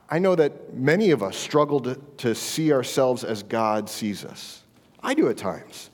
I 0.10 0.20
know 0.20 0.36
that 0.36 0.74
many 0.74 1.12
of 1.12 1.22
us 1.22 1.38
struggle 1.38 1.80
to, 1.82 1.96
to 2.18 2.34
see 2.34 2.74
ourselves 2.74 3.24
as 3.24 3.44
God 3.44 3.90
sees 3.90 4.26
us. 4.26 4.64
I 5.02 5.14
do 5.14 5.30
at 5.30 5.38
times. 5.38 5.90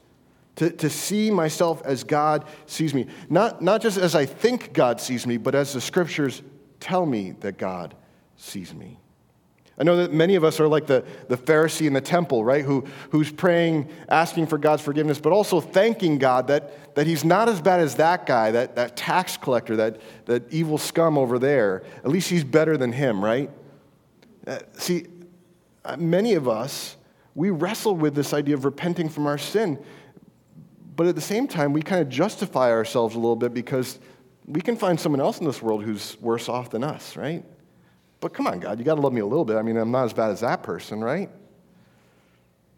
To, 0.58 0.70
to 0.70 0.90
see 0.90 1.30
myself 1.32 1.82
as 1.84 2.06
God 2.06 2.46
sees 2.66 2.94
me. 2.94 3.08
Not, 3.30 3.62
not 3.62 3.82
just 3.82 3.98
as 3.98 4.16
I 4.16 4.26
think 4.26 4.72
God 4.72 5.02
sees 5.02 5.28
me, 5.28 5.36
but 5.36 5.54
as 5.54 5.74
the 5.74 5.82
scriptures 5.82 6.42
tell 6.80 7.06
me 7.06 7.32
that 7.42 7.58
God 7.58 7.94
sees 8.38 8.74
me. 8.74 8.98
I 9.78 9.84
know 9.84 9.98
that 9.98 10.14
many 10.14 10.36
of 10.36 10.46
us 10.46 10.62
are 10.62 10.70
like 10.70 10.88
the, 10.88 11.04
the 11.28 11.36
Pharisee 11.36 11.86
in 11.86 11.92
the 11.92 12.00
temple, 12.00 12.46
right? 12.46 12.64
Who, 12.64 12.86
who's 13.10 13.30
praying, 13.30 13.90
asking 14.08 14.48
for 14.48 14.58
God's 14.58 14.82
forgiveness, 14.82 15.20
but 15.20 15.34
also 15.34 15.60
thanking 15.60 16.18
God 16.18 16.48
that, 16.48 16.96
that 16.96 17.06
he's 17.06 17.26
not 17.26 17.50
as 17.50 17.60
bad 17.60 17.82
as 17.82 17.96
that 17.96 18.26
guy, 18.26 18.52
that, 18.52 18.78
that 18.78 18.96
tax 18.96 19.36
collector, 19.36 19.76
that, 19.76 20.00
that 20.28 20.50
evil 20.54 20.78
scum 20.78 21.18
over 21.18 21.38
there. 21.38 21.84
At 22.06 22.10
least 22.10 22.30
he's 22.30 22.46
better 22.46 22.78
than 22.78 22.94
him, 22.94 23.22
right? 23.24 23.50
Uh, 24.48 24.60
see, 24.74 25.08
uh, 25.84 25.98
many 25.98 26.34
of 26.34 26.48
us, 26.48 26.98
we 27.34 27.50
wrestle 27.50 27.96
with 27.96 28.16
this 28.16 28.34
idea 28.34 28.56
of 28.56 28.66
repenting 28.66 29.10
from 29.10 29.28
our 29.28 29.38
sin, 29.38 29.84
but 30.96 31.08
at 31.08 31.16
the 31.16 31.22
same 31.22 31.48
time, 31.48 31.74
we 31.74 31.82
kind 31.82 32.02
of 32.02 32.10
justify 32.10 32.72
ourselves 32.72 33.16
a 33.16 33.20
little 33.20 33.36
bit 33.36 33.54
because 33.54 34.00
we 34.48 34.62
can 34.62 34.78
find 34.78 35.00
someone 35.00 35.20
else 35.20 35.40
in 35.40 35.46
this 35.46 35.62
world 35.62 35.84
who's 35.84 36.18
worse 36.22 36.48
off 36.48 36.70
than 36.70 36.84
us, 36.84 37.18
right? 37.18 37.44
But 38.22 38.34
come 38.34 38.48
on, 38.48 38.60
God, 38.60 38.80
you 38.80 38.86
got 38.86 38.96
to 38.96 39.02
love 39.02 39.14
me 39.14 39.22
a 39.22 39.26
little 39.26 39.46
bit. 39.46 39.58
I 39.58 39.62
mean, 39.62 39.78
I'm 39.78 39.92
not 39.92 40.06
as 40.06 40.14
bad 40.14 40.32
as 40.32 40.40
that 40.40 40.64
person, 40.64 41.04
right? 41.04 41.30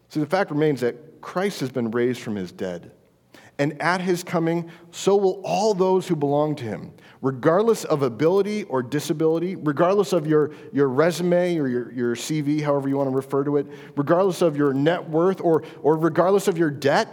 See, 0.08 0.20
the 0.20 0.26
fact 0.26 0.50
remains 0.50 0.80
that 0.80 1.20
Christ 1.20 1.60
has 1.60 1.70
been 1.70 1.90
raised 1.90 2.20
from 2.20 2.34
his 2.34 2.50
dead. 2.50 2.90
And 3.58 3.80
at 3.82 4.00
his 4.00 4.22
coming, 4.22 4.70
so 4.92 5.16
will 5.16 5.42
all 5.44 5.74
those 5.74 6.06
who 6.06 6.14
belong 6.14 6.54
to 6.56 6.64
him 6.64 6.92
regardless 7.20 7.84
of 7.84 8.02
ability 8.02 8.64
or 8.64 8.82
disability, 8.82 9.56
regardless 9.56 10.12
of 10.12 10.26
your, 10.26 10.52
your 10.72 10.88
resume 10.88 11.58
or 11.58 11.68
your, 11.68 11.92
your 11.92 12.14
CV, 12.14 12.62
however 12.62 12.88
you 12.88 12.96
want 12.96 13.10
to 13.10 13.14
refer 13.14 13.44
to 13.44 13.56
it, 13.56 13.66
regardless 13.96 14.42
of 14.42 14.56
your 14.56 14.72
net 14.72 15.08
worth 15.10 15.40
or, 15.40 15.64
or 15.82 15.96
regardless 15.96 16.48
of 16.48 16.56
your 16.56 16.70
debt, 16.70 17.08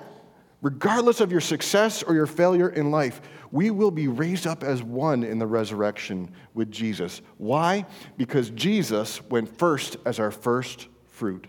regardless 0.61 1.21
of 1.21 1.31
your 1.31 1.41
success 1.41 2.03
or 2.03 2.13
your 2.13 2.25
failure 2.25 2.69
in 2.69 2.91
life, 2.91 3.21
we 3.51 3.71
will 3.71 3.91
be 3.91 4.07
raised 4.07 4.47
up 4.47 4.63
as 4.63 4.83
one 4.83 5.23
in 5.23 5.39
the 5.39 5.47
resurrection 5.47 6.29
with 6.53 6.71
Jesus. 6.71 7.21
Why? 7.37 7.85
Because 8.17 8.49
Jesus 8.51 9.21
went 9.29 9.57
first 9.57 9.97
as 10.05 10.19
our 10.19 10.31
first 10.31 10.87
fruit. 11.07 11.47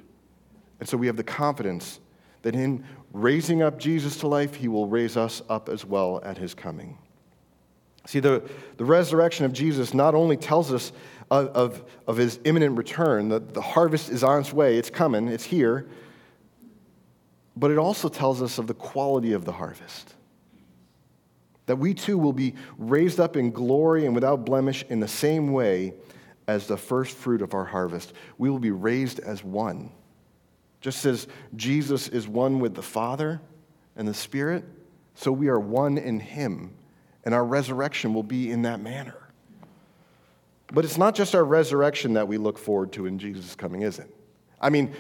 And 0.78 0.88
so 0.88 0.96
we 0.96 1.06
have 1.06 1.16
the 1.16 1.24
confidence 1.24 2.00
that 2.42 2.54
in 2.54 2.84
raising 3.16 3.62
up 3.62 3.78
Jesus 3.78 4.18
to 4.18 4.28
life, 4.28 4.54
he 4.54 4.68
will 4.68 4.86
raise 4.86 5.16
us 5.16 5.40
up 5.48 5.68
as 5.68 5.84
well 5.84 6.20
at 6.22 6.36
his 6.36 6.54
coming. 6.54 6.98
See, 8.06 8.20
the, 8.20 8.42
the 8.76 8.84
resurrection 8.84 9.46
of 9.46 9.52
Jesus 9.52 9.94
not 9.94 10.14
only 10.14 10.36
tells 10.36 10.72
us 10.72 10.92
of, 11.30 11.48
of, 11.48 11.84
of 12.06 12.16
his 12.18 12.38
imminent 12.44 12.76
return, 12.76 13.30
that 13.30 13.54
the 13.54 13.62
harvest 13.62 14.10
is 14.10 14.22
on 14.22 14.40
its 14.40 14.52
way, 14.52 14.76
it's 14.76 14.90
coming, 14.90 15.28
it's 15.28 15.44
here, 15.44 15.88
but 17.56 17.70
it 17.70 17.78
also 17.78 18.08
tells 18.08 18.42
us 18.42 18.58
of 18.58 18.66
the 18.66 18.74
quality 18.74 19.32
of 19.32 19.44
the 19.44 19.52
harvest. 19.52 20.14
That 21.64 21.76
we 21.76 21.94
too 21.94 22.18
will 22.18 22.34
be 22.34 22.54
raised 22.78 23.18
up 23.18 23.36
in 23.36 23.50
glory 23.50 24.04
and 24.04 24.14
without 24.14 24.44
blemish 24.44 24.84
in 24.88 25.00
the 25.00 25.08
same 25.08 25.52
way 25.52 25.94
as 26.46 26.66
the 26.66 26.76
first 26.76 27.16
fruit 27.16 27.42
of 27.42 27.54
our 27.54 27.64
harvest. 27.64 28.12
We 28.38 28.50
will 28.50 28.60
be 28.60 28.70
raised 28.70 29.18
as 29.20 29.42
one. 29.42 29.90
Just 30.80 31.04
as 31.04 31.26
Jesus 31.54 32.08
is 32.08 32.28
one 32.28 32.60
with 32.60 32.74
the 32.74 32.82
Father 32.82 33.40
and 33.96 34.06
the 34.06 34.14
Spirit, 34.14 34.64
so 35.14 35.32
we 35.32 35.48
are 35.48 35.58
one 35.58 35.98
in 35.98 36.20
Him, 36.20 36.74
and 37.24 37.34
our 37.34 37.44
resurrection 37.44 38.14
will 38.14 38.22
be 38.22 38.50
in 38.50 38.62
that 38.62 38.80
manner. 38.80 39.16
But 40.72 40.84
it's 40.84 40.98
not 40.98 41.14
just 41.14 41.34
our 41.34 41.44
resurrection 41.44 42.14
that 42.14 42.28
we 42.28 42.38
look 42.38 42.58
forward 42.58 42.92
to 42.92 43.06
in 43.06 43.18
Jesus' 43.18 43.54
coming, 43.54 43.82
is 43.82 43.98
it? 43.98 44.12
I 44.60 44.70
mean, 44.70 44.94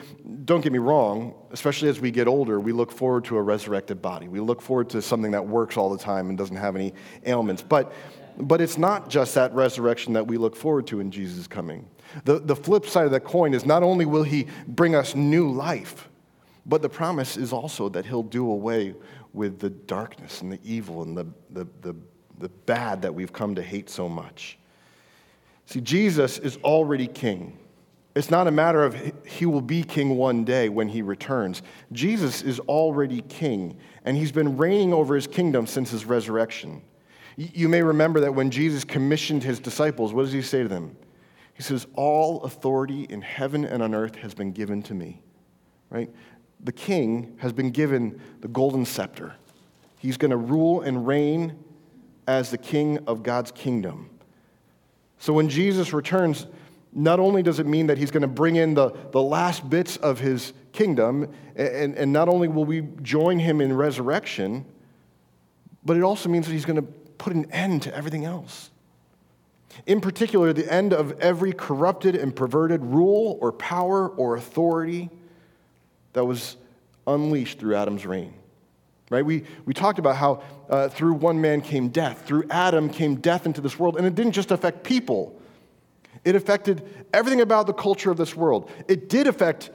don't 0.44 0.60
get 0.60 0.72
me 0.72 0.78
wrong, 0.78 1.34
especially 1.50 1.88
as 1.88 1.98
we 1.98 2.10
get 2.10 2.28
older, 2.28 2.60
we 2.60 2.72
look 2.72 2.92
forward 2.92 3.24
to 3.26 3.36
a 3.36 3.42
resurrected 3.42 4.02
body. 4.02 4.28
We 4.28 4.40
look 4.40 4.60
forward 4.60 4.90
to 4.90 5.00
something 5.00 5.30
that 5.32 5.46
works 5.46 5.76
all 5.76 5.90
the 5.90 5.98
time 5.98 6.28
and 6.28 6.36
doesn't 6.36 6.56
have 6.56 6.76
any 6.76 6.92
ailments. 7.24 7.62
But, 7.62 7.92
but 8.36 8.60
it's 8.60 8.76
not 8.76 9.08
just 9.08 9.34
that 9.34 9.54
resurrection 9.54 10.12
that 10.12 10.26
we 10.26 10.36
look 10.36 10.54
forward 10.54 10.86
to 10.88 11.00
in 11.00 11.10
Jesus' 11.10 11.46
coming. 11.46 11.88
The, 12.24 12.38
the 12.38 12.56
flip 12.56 12.86
side 12.86 13.06
of 13.06 13.12
that 13.12 13.24
coin 13.24 13.54
is 13.54 13.66
not 13.66 13.82
only 13.82 14.06
will 14.06 14.22
he 14.22 14.46
bring 14.66 14.94
us 14.94 15.14
new 15.14 15.50
life, 15.50 16.08
but 16.64 16.82
the 16.82 16.88
promise 16.88 17.36
is 17.36 17.52
also 17.52 17.88
that 17.90 18.06
he'll 18.06 18.22
do 18.22 18.50
away 18.50 18.94
with 19.32 19.58
the 19.58 19.70
darkness 19.70 20.40
and 20.40 20.50
the 20.50 20.58
evil 20.64 21.02
and 21.02 21.16
the, 21.16 21.26
the, 21.50 21.66
the, 21.82 21.94
the 22.38 22.48
bad 22.48 23.02
that 23.02 23.14
we've 23.14 23.32
come 23.32 23.54
to 23.54 23.62
hate 23.62 23.88
so 23.88 24.08
much. 24.08 24.58
See, 25.66 25.80
Jesus 25.80 26.38
is 26.38 26.56
already 26.58 27.06
king. 27.06 27.58
It's 28.14 28.30
not 28.30 28.46
a 28.46 28.50
matter 28.50 28.82
of 28.82 28.96
he 29.26 29.44
will 29.44 29.60
be 29.60 29.82
king 29.82 30.16
one 30.16 30.44
day 30.44 30.70
when 30.70 30.88
he 30.88 31.02
returns. 31.02 31.60
Jesus 31.92 32.40
is 32.40 32.58
already 32.60 33.20
king, 33.22 33.76
and 34.04 34.16
he's 34.16 34.32
been 34.32 34.56
reigning 34.56 34.94
over 34.94 35.14
his 35.14 35.26
kingdom 35.26 35.66
since 35.66 35.90
his 35.90 36.06
resurrection. 36.06 36.82
You 37.36 37.68
may 37.68 37.82
remember 37.82 38.20
that 38.20 38.34
when 38.34 38.50
Jesus 38.50 38.84
commissioned 38.84 39.42
his 39.42 39.60
disciples, 39.60 40.14
what 40.14 40.22
does 40.22 40.32
he 40.32 40.40
say 40.40 40.62
to 40.62 40.68
them? 40.68 40.96
He 41.56 41.62
says, 41.62 41.86
All 41.94 42.42
authority 42.42 43.04
in 43.04 43.22
heaven 43.22 43.64
and 43.64 43.82
on 43.82 43.94
earth 43.94 44.16
has 44.16 44.34
been 44.34 44.52
given 44.52 44.82
to 44.84 44.94
me. 44.94 45.22
Right? 45.88 46.10
The 46.62 46.72
king 46.72 47.36
has 47.38 47.52
been 47.52 47.70
given 47.70 48.20
the 48.40 48.48
golden 48.48 48.84
scepter. 48.84 49.34
He's 49.98 50.16
going 50.16 50.30
to 50.30 50.36
rule 50.36 50.82
and 50.82 51.06
reign 51.06 51.58
as 52.26 52.50
the 52.50 52.58
king 52.58 52.98
of 53.06 53.22
God's 53.22 53.50
kingdom. 53.52 54.10
So 55.18 55.32
when 55.32 55.48
Jesus 55.48 55.92
returns, 55.92 56.46
not 56.92 57.20
only 57.20 57.42
does 57.42 57.58
it 57.58 57.66
mean 57.66 57.86
that 57.86 57.96
he's 57.96 58.10
going 58.10 58.22
to 58.22 58.28
bring 58.28 58.56
in 58.56 58.74
the, 58.74 58.90
the 59.12 59.22
last 59.22 59.68
bits 59.68 59.96
of 59.96 60.20
his 60.20 60.52
kingdom, 60.72 61.32
and, 61.54 61.94
and 61.94 62.12
not 62.12 62.28
only 62.28 62.48
will 62.48 62.64
we 62.64 62.82
join 63.02 63.38
him 63.38 63.60
in 63.60 63.72
resurrection, 63.72 64.66
but 65.84 65.96
it 65.96 66.02
also 66.02 66.28
means 66.28 66.46
that 66.46 66.52
he's 66.52 66.66
going 66.66 66.76
to 66.76 66.82
put 66.82 67.32
an 67.32 67.50
end 67.50 67.82
to 67.82 67.96
everything 67.96 68.24
else. 68.26 68.70
In 69.84 70.00
particular, 70.00 70.52
the 70.52 70.72
end 70.72 70.92
of 70.92 71.20
every 71.20 71.52
corrupted 71.52 72.16
and 72.16 72.34
perverted 72.34 72.84
rule 72.84 73.38
or 73.40 73.52
power 73.52 74.08
or 74.08 74.36
authority 74.36 75.10
that 76.14 76.24
was 76.24 76.56
unleashed 77.06 77.58
through 77.58 77.74
Adam's 77.74 78.06
reign. 78.06 78.32
Right? 79.10 79.24
We, 79.24 79.44
we 79.64 79.74
talked 79.74 79.98
about 79.98 80.16
how 80.16 80.42
uh, 80.68 80.88
through 80.88 81.14
one 81.14 81.40
man 81.40 81.60
came 81.60 81.88
death. 81.88 82.26
Through 82.26 82.44
Adam 82.50 82.88
came 82.88 83.16
death 83.16 83.46
into 83.46 83.60
this 83.60 83.78
world. 83.78 83.96
And 83.96 84.06
it 84.06 84.14
didn't 84.14 84.32
just 84.32 84.50
affect 84.50 84.82
people, 84.82 85.40
it 86.24 86.34
affected 86.34 87.06
everything 87.12 87.40
about 87.40 87.66
the 87.66 87.72
culture 87.72 88.10
of 88.10 88.16
this 88.16 88.34
world. 88.34 88.70
It 88.88 89.08
did 89.08 89.26
affect 89.26 89.70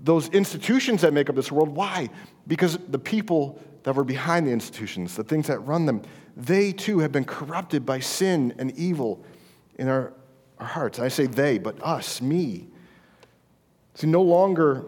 those 0.00 0.28
institutions 0.28 1.02
that 1.02 1.12
make 1.12 1.28
up 1.28 1.36
this 1.36 1.52
world. 1.52 1.68
Why? 1.68 2.08
Because 2.46 2.78
the 2.88 2.98
people 2.98 3.60
that 3.84 3.94
were 3.94 4.04
behind 4.04 4.46
the 4.46 4.50
institutions, 4.50 5.14
the 5.14 5.24
things 5.24 5.46
that 5.46 5.60
run 5.60 5.86
them, 5.86 6.02
they 6.36 6.72
too 6.72 6.98
have 7.00 7.12
been 7.12 7.24
corrupted 7.24 7.86
by 7.86 8.00
sin 8.00 8.54
and 8.58 8.76
evil 8.78 9.24
in 9.76 9.88
our, 9.88 10.12
our 10.58 10.66
hearts. 10.66 10.98
I 10.98 11.08
say 11.08 11.26
they, 11.26 11.58
but 11.58 11.82
us, 11.82 12.20
me. 12.20 12.68
See, 13.94 14.06
no 14.06 14.22
longer 14.22 14.84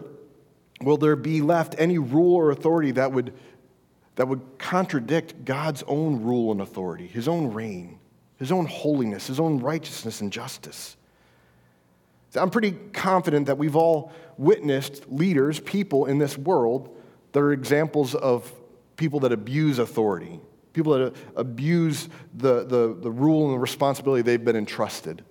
will 0.81 0.97
there 0.97 1.15
be 1.15 1.41
left 1.41 1.75
any 1.77 1.97
rule 1.97 2.35
or 2.35 2.51
authority 2.51 2.91
that 2.91 3.11
would, 3.11 3.33
that 4.15 4.27
would 4.27 4.41
contradict 4.59 5.43
God's 5.45 5.83
own 5.87 6.23
rule 6.23 6.51
and 6.51 6.61
authority, 6.61 7.07
his 7.07 7.27
own 7.27 7.51
reign 7.51 7.99
his 8.39 8.53
own 8.53 8.65
holiness, 8.65 9.27
his 9.27 9.39
own 9.39 9.59
righteousness 9.59 10.21
and 10.21 10.31
justice. 10.31 10.95
I'm 12.35 12.49
pretty 12.49 12.71
confident 12.93 13.47
that 13.47 13.57
we've 13.57 13.75
all 13.75 14.13
witnessed 14.37 15.11
leaders, 15.11 15.59
people 15.59 16.05
in 16.05 16.19
this 16.19 16.37
world 16.37 16.95
that 17.33 17.41
are 17.41 17.51
examples 17.51 18.15
of 18.15 18.51
people 18.95 19.19
that 19.21 19.33
abuse 19.33 19.77
authority, 19.77 20.39
people 20.73 20.93
that 20.93 21.15
abuse 21.35 22.09
the, 22.33 22.63
the, 22.65 22.95
the 22.99 23.11
rule 23.11 23.45
and 23.45 23.55
the 23.55 23.59
responsibility 23.59 24.21
they've 24.21 24.43
been 24.43 24.55
entrusted. 24.55 25.23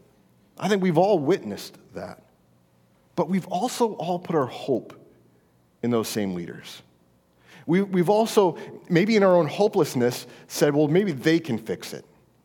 I 0.59 0.68
think 0.68 0.83
we've 0.83 0.98
all 0.98 1.18
witnessed 1.18 1.79
that. 1.94 2.22
But 3.14 3.29
we've 3.29 3.46
also 3.46 3.94
all 3.94 4.18
put 4.18 4.37
our 4.37 4.46
hope 4.46 4.94
in 5.83 5.90
those 5.90 6.09
same 6.09 6.35
leaders. 6.35 6.83
We, 7.66 7.83
we've 7.83 8.09
also, 8.09 8.57
maybe 8.88 9.16
in 9.16 9.22
our 9.22 9.35
own 9.35 9.46
hopelessness, 9.46 10.27
said, 10.46 10.74
well, 10.74 10.88
maybe 10.88 11.12
they 11.12 11.38
can 11.38 11.59
fix 11.59 11.92
it, 11.92 12.05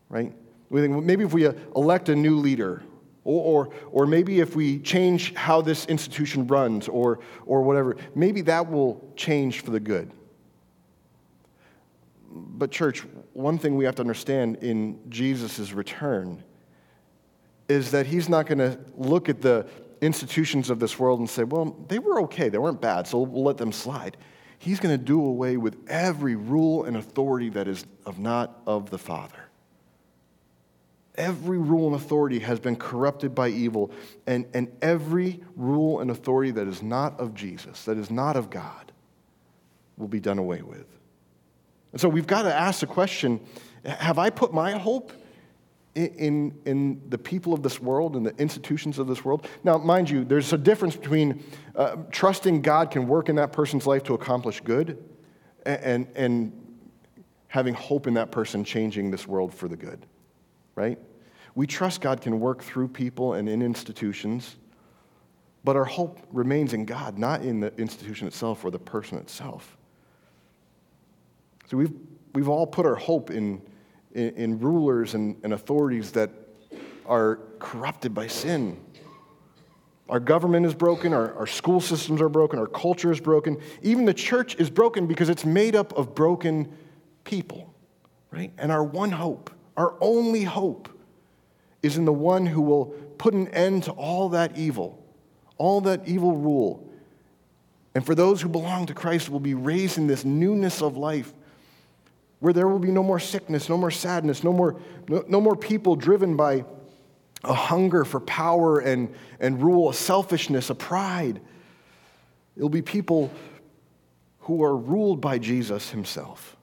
right? 0.10 0.34
We 0.70 0.82
think 0.82 0.94
well, 0.94 1.02
maybe 1.02 1.24
if 1.24 1.34
we 1.34 1.46
uh, 1.46 1.54
elect 1.76 2.10
a 2.10 2.16
new 2.16 2.38
leader, 2.38 2.84
or, 3.24 3.68
or, 3.68 3.74
or 3.92 4.06
maybe 4.06 4.40
if 4.42 4.56
we 4.56 4.80
change 4.80 5.34
how 5.36 5.62
this 5.62 5.86
institution 5.86 6.46
runs, 6.48 6.88
or, 6.88 7.20
or 7.46 7.62
whatever, 7.62 7.96
maybe 8.16 8.42
that 8.42 8.70
will 8.70 9.14
change 9.16 9.62
for 9.62 9.72
the 9.72 9.80
good. 9.80 10.12
But, 12.36 12.72
church, 12.72 13.06
one 13.34 13.60
thing 13.60 13.76
we 13.76 13.86
have 13.86 13.96
to 13.96 14.02
understand 14.02 14.58
in 14.58 15.00
Jesus' 15.10 15.72
return 15.72 16.44
is 17.70 17.92
that 17.92 18.08
he's 18.08 18.28
not 18.28 18.48
going 18.48 18.58
to 18.58 18.80
look 18.98 19.30
at 19.30 19.42
the 19.42 19.68
institutions 20.02 20.70
of 20.70 20.80
this 20.80 20.98
world 20.98 21.20
and 21.20 21.30
say, 21.30 21.44
well, 21.44 21.78
they 21.88 22.00
were 22.00 22.22
okay, 22.22 22.50
they 22.50 22.58
weren't 22.58 22.82
bad, 22.82 23.08
so 23.08 23.20
we'll 23.20 23.44
let 23.44 23.58
them 23.58 23.72
slide. 23.72 24.18
He's 24.58 24.80
going 24.80 24.98
to 24.98 25.04
do 25.04 25.24
away 25.24 25.58
with 25.58 25.78
every 25.88 26.36
rule 26.36 26.86
and 26.86 26.98
authority 26.98 27.50
that 27.50 27.68
is 27.68 27.86
of 28.06 28.18
not 28.18 28.62
of 28.66 28.90
the 28.90 28.98
Father. 28.98 29.50
Every 31.16 31.60
rule 31.60 31.88
and 31.88 31.96
authority 31.96 32.40
has 32.40 32.60
been 32.60 32.76
corrupted 32.76 33.36
by 33.36 33.50
evil, 33.50 33.92
and, 34.26 34.48
and 34.56 34.72
every 34.82 35.44
rule 35.56 36.00
and 36.00 36.10
authority 36.10 36.50
that 36.52 36.68
is 36.68 36.82
not 36.82 37.20
of 37.20 37.36
Jesus, 37.36 37.86
that 37.86 37.98
is 37.98 38.10
not 38.10 38.36
of 38.36 38.50
God, 38.50 38.92
will 39.98 40.08
be 40.08 40.20
done 40.20 40.40
away 40.40 40.64
with. 40.64 40.88
And 41.94 42.02
so 42.02 42.10
we've 42.10 42.28
got 42.28 42.44
to 42.44 42.54
ask 42.54 42.82
the 42.82 42.88
question 42.88 43.40
have 43.86 44.18
I 44.18 44.30
put 44.30 44.54
my 44.54 44.72
hope 44.72 45.12
in, 45.96 46.58
in, 46.66 47.02
the 47.10 47.18
people 47.18 47.54
of 47.54 47.64
this 47.64 47.80
world 47.80 48.16
and 48.16 48.26
the 48.26 48.36
institutions 48.38 48.98
of 48.98 49.08
this 49.08 49.24
world? 49.24 49.48
Now, 49.64 49.78
mind 49.78 50.10
you, 50.10 50.24
there's 50.24 50.52
a 50.54 50.58
difference 50.58 50.96
between 50.96 51.44
uh, 51.76 51.98
trusting 52.12 52.62
God 52.62 52.92
can 52.92 53.08
work 53.08 53.30
in 53.30 53.36
that 53.36 53.52
person's 53.52 53.86
life 53.86 54.04
to 54.04 54.14
accomplish 54.14 54.62
good 54.62 55.04
and, 55.66 56.08
and 56.16 56.54
having 57.48 57.74
hope 57.74 58.08
in 58.08 58.14
that 58.16 58.32
person 58.32 58.64
changing 58.64 59.12
this 59.12 59.28
world 59.28 59.54
for 59.54 59.68
the 59.68 59.78
good 59.78 60.06
right? 60.76 60.98
We 61.56 61.68
trust 61.68 62.02
God 62.02 62.22
can 62.22 62.40
work 62.40 62.64
through 62.64 62.90
people 62.90 63.34
and 63.34 63.48
in 63.48 63.62
institutions, 63.62 64.56
but 65.64 65.76
our 65.76 65.86
hope 65.86 66.20
remains 66.32 66.74
in 66.74 66.86
God, 66.86 67.18
not 67.18 67.42
in 67.42 67.60
the 67.60 67.74
institution 67.78 68.28
itself 68.28 68.66
or 68.66 68.72
the 68.72 68.80
person 68.80 69.18
itself. 69.18 69.78
We've, 71.74 71.94
we've 72.34 72.50
all 72.50 72.68
put 72.68 72.86
our 72.86 72.96
hope 72.96 73.32
in, 73.32 73.62
in, 74.14 74.30
in 74.36 74.60
rulers 74.60 75.14
and, 75.14 75.38
and 75.44 75.54
authorities 75.54 76.12
that 76.12 76.30
are 77.06 77.40
corrupted 77.60 78.14
by 78.14 78.28
sin. 78.28 78.80
Our 80.10 80.20
government 80.20 80.66
is 80.66 80.74
broken, 80.74 81.14
our, 81.14 81.34
our 81.36 81.48
school 81.48 81.80
systems 81.80 82.22
are 82.22 82.30
broken, 82.30 82.60
our 82.60 82.68
culture 82.68 83.12
is 83.12 83.20
broken. 83.20 83.58
Even 83.82 84.06
the 84.06 84.14
church 84.14 84.56
is 84.56 84.70
broken 84.70 85.08
because 85.08 85.30
it's 85.30 85.46
made 85.46 85.76
up 85.76 85.94
of 85.98 86.14
broken 86.14 86.72
people, 87.24 87.74
right? 88.32 88.52
And 88.58 88.72
our 88.72 88.84
one 88.84 89.12
hope 89.12 89.50
our 89.76 89.96
only 90.02 90.44
hope 90.44 90.90
is 91.82 91.98
in 91.98 92.06
the 92.06 92.14
one 92.14 92.46
who 92.46 92.62
will 92.62 92.86
put 93.18 93.34
an 93.34 93.48
end 93.50 93.84
to 93.84 93.92
all 93.92 94.30
that 94.30 94.58
evil, 94.58 95.04
all 95.58 95.82
that 95.82 96.08
evil 96.08 96.36
rule. 96.36 96.90
And 97.96 98.06
for 98.06 98.16
those 98.16 98.42
who 98.42 98.50
belong 98.50 98.86
to 98.88 98.94
Christ 98.94 99.30
will 99.30 99.40
be 99.40 99.54
raised 99.54 99.98
in 99.98 100.08
this 100.08 100.26
newness 100.26 100.82
of 100.82 100.98
life 100.98 101.34
where 102.44 102.52
there 102.52 102.68
will 102.68 102.78
be 102.78 102.92
no 102.92 103.02
more 103.02 103.22
sickness, 103.22 103.70
no 103.70 103.78
more 103.78 103.90
sadness, 103.90 104.44
no 104.44 104.52
more, 104.52 104.76
no, 105.08 105.24
no 105.30 105.40
more 105.40 105.56
people 105.56 105.96
driven 105.96 106.36
by 106.36 106.66
a 107.46 107.54
hunger 107.54 108.04
for 108.04 108.20
power 108.20 108.80
and, 108.80 109.16
and 109.40 109.64
rule, 109.64 109.90
a 109.90 109.94
selfishness, 109.94 110.70
a 110.70 110.76
pride. 110.76 111.40
It'll 112.58 112.68
be 112.68 112.82
people 112.82 113.32
who 114.40 114.62
are 114.62 114.76
ruled 114.76 115.22
by 115.22 115.38
Jesus 115.38 115.92
himself. 115.92 116.58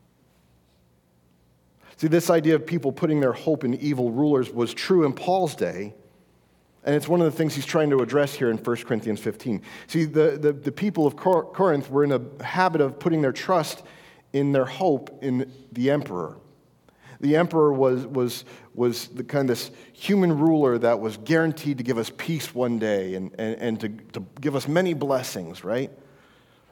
See, 1.96 2.08
this 2.08 2.28
idea 2.28 2.56
of 2.56 2.66
people 2.66 2.92
putting 2.92 3.20
their 3.20 3.32
hope 3.32 3.64
in 3.64 3.72
evil 3.76 4.10
rulers 4.10 4.50
was 4.50 4.74
true 4.74 5.06
in 5.06 5.14
Paul's 5.14 5.54
day, 5.54 5.94
and 6.84 6.94
it's 6.94 7.08
one 7.08 7.22
of 7.22 7.24
the 7.24 7.38
things 7.38 7.54
he's 7.54 7.64
trying 7.64 7.88
to 7.88 8.00
address 8.00 8.34
here 8.34 8.50
in 8.50 8.58
1 8.58 8.76
Corinthians 8.84 9.20
15. 9.20 9.62
See, 9.86 10.04
the, 10.04 10.36
the, 10.38 10.52
the 10.52 10.72
people 10.72 11.06
of 11.06 11.16
Corinth 11.16 11.88
were 11.88 12.04
in 12.04 12.12
a 12.12 12.44
habit 12.44 12.82
of 12.82 12.98
putting 12.98 13.22
their 13.22 13.32
trust 13.32 13.82
in 14.32 14.52
their 14.52 14.64
hope 14.64 15.22
in 15.22 15.52
the 15.72 15.90
emperor. 15.90 16.36
The 17.20 17.36
emperor 17.36 17.72
was, 17.72 18.06
was, 18.06 18.44
was 18.74 19.08
the 19.08 19.24
kind 19.24 19.50
of 19.50 19.56
this 19.56 19.70
human 19.92 20.38
ruler 20.38 20.78
that 20.78 21.00
was 21.00 21.18
guaranteed 21.18 21.78
to 21.78 21.84
give 21.84 21.98
us 21.98 22.10
peace 22.16 22.54
one 22.54 22.78
day 22.78 23.14
and, 23.14 23.30
and, 23.38 23.56
and 23.56 23.80
to, 23.80 23.88
to 24.12 24.26
give 24.40 24.56
us 24.56 24.66
many 24.66 24.94
blessings, 24.94 25.62
right? 25.62 25.90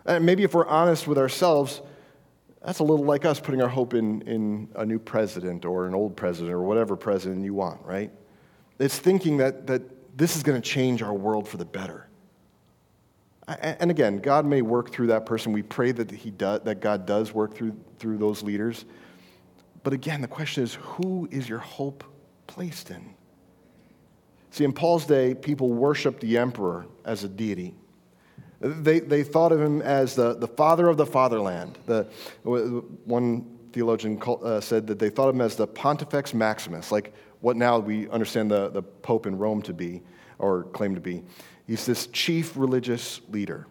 And 0.06 0.24
maybe 0.24 0.42
if 0.42 0.54
we're 0.54 0.66
honest 0.66 1.06
with 1.06 1.18
ourselves, 1.18 1.82
that's 2.64 2.78
a 2.78 2.84
little 2.84 3.04
like 3.04 3.26
us 3.26 3.40
putting 3.40 3.60
our 3.60 3.68
hope 3.68 3.92
in, 3.92 4.22
in 4.22 4.68
a 4.74 4.86
new 4.86 4.98
president 4.98 5.66
or 5.66 5.86
an 5.86 5.94
old 5.94 6.16
president 6.16 6.54
or 6.54 6.62
whatever 6.62 6.96
president 6.96 7.44
you 7.44 7.52
want, 7.52 7.84
right? 7.84 8.10
It's 8.78 8.98
thinking 8.98 9.36
that, 9.38 9.66
that 9.66 10.16
this 10.16 10.34
is 10.34 10.42
going 10.42 10.60
to 10.60 10.66
change 10.66 11.02
our 11.02 11.12
world 11.12 11.46
for 11.46 11.58
the 11.58 11.64
better. 11.64 12.07
And 13.48 13.90
again, 13.90 14.18
God 14.18 14.44
may 14.44 14.60
work 14.60 14.92
through 14.92 15.06
that 15.06 15.24
person. 15.24 15.52
We 15.52 15.62
pray 15.62 15.92
that, 15.92 16.10
he 16.10 16.30
does, 16.30 16.60
that 16.64 16.80
God 16.80 17.06
does 17.06 17.32
work 17.32 17.54
through, 17.54 17.74
through 17.98 18.18
those 18.18 18.42
leaders. 18.42 18.84
But 19.82 19.94
again, 19.94 20.20
the 20.20 20.28
question 20.28 20.62
is 20.62 20.74
who 20.74 21.26
is 21.30 21.48
your 21.48 21.58
hope 21.58 22.04
placed 22.46 22.90
in? 22.90 23.14
See, 24.50 24.64
in 24.64 24.72
Paul's 24.72 25.06
day, 25.06 25.34
people 25.34 25.72
worshiped 25.72 26.20
the 26.20 26.36
emperor 26.36 26.86
as 27.04 27.24
a 27.24 27.28
deity. 27.28 27.74
They, 28.60 29.00
they 29.00 29.22
thought 29.22 29.52
of 29.52 29.60
him 29.60 29.80
as 29.82 30.14
the, 30.14 30.34
the 30.34 30.48
father 30.48 30.88
of 30.88 30.96
the 30.96 31.06
fatherland. 31.06 31.78
The, 31.86 32.04
one 32.42 33.58
theologian 33.72 34.18
called, 34.18 34.42
uh, 34.42 34.60
said 34.60 34.86
that 34.88 34.98
they 34.98 35.10
thought 35.10 35.28
of 35.28 35.34
him 35.34 35.40
as 35.40 35.56
the 35.56 35.66
Pontifex 35.66 36.34
Maximus, 36.34 36.90
like 36.90 37.14
what 37.40 37.56
now 37.56 37.78
we 37.78 38.08
understand 38.10 38.50
the, 38.50 38.68
the 38.70 38.82
Pope 38.82 39.26
in 39.26 39.38
Rome 39.38 39.62
to 39.62 39.72
be, 39.72 40.02
or 40.38 40.64
claim 40.64 40.94
to 40.94 41.00
be. 41.00 41.22
He's 41.68 41.84
this 41.84 42.06
chief 42.06 42.56
religious 42.56 43.20
leader. 43.28 43.66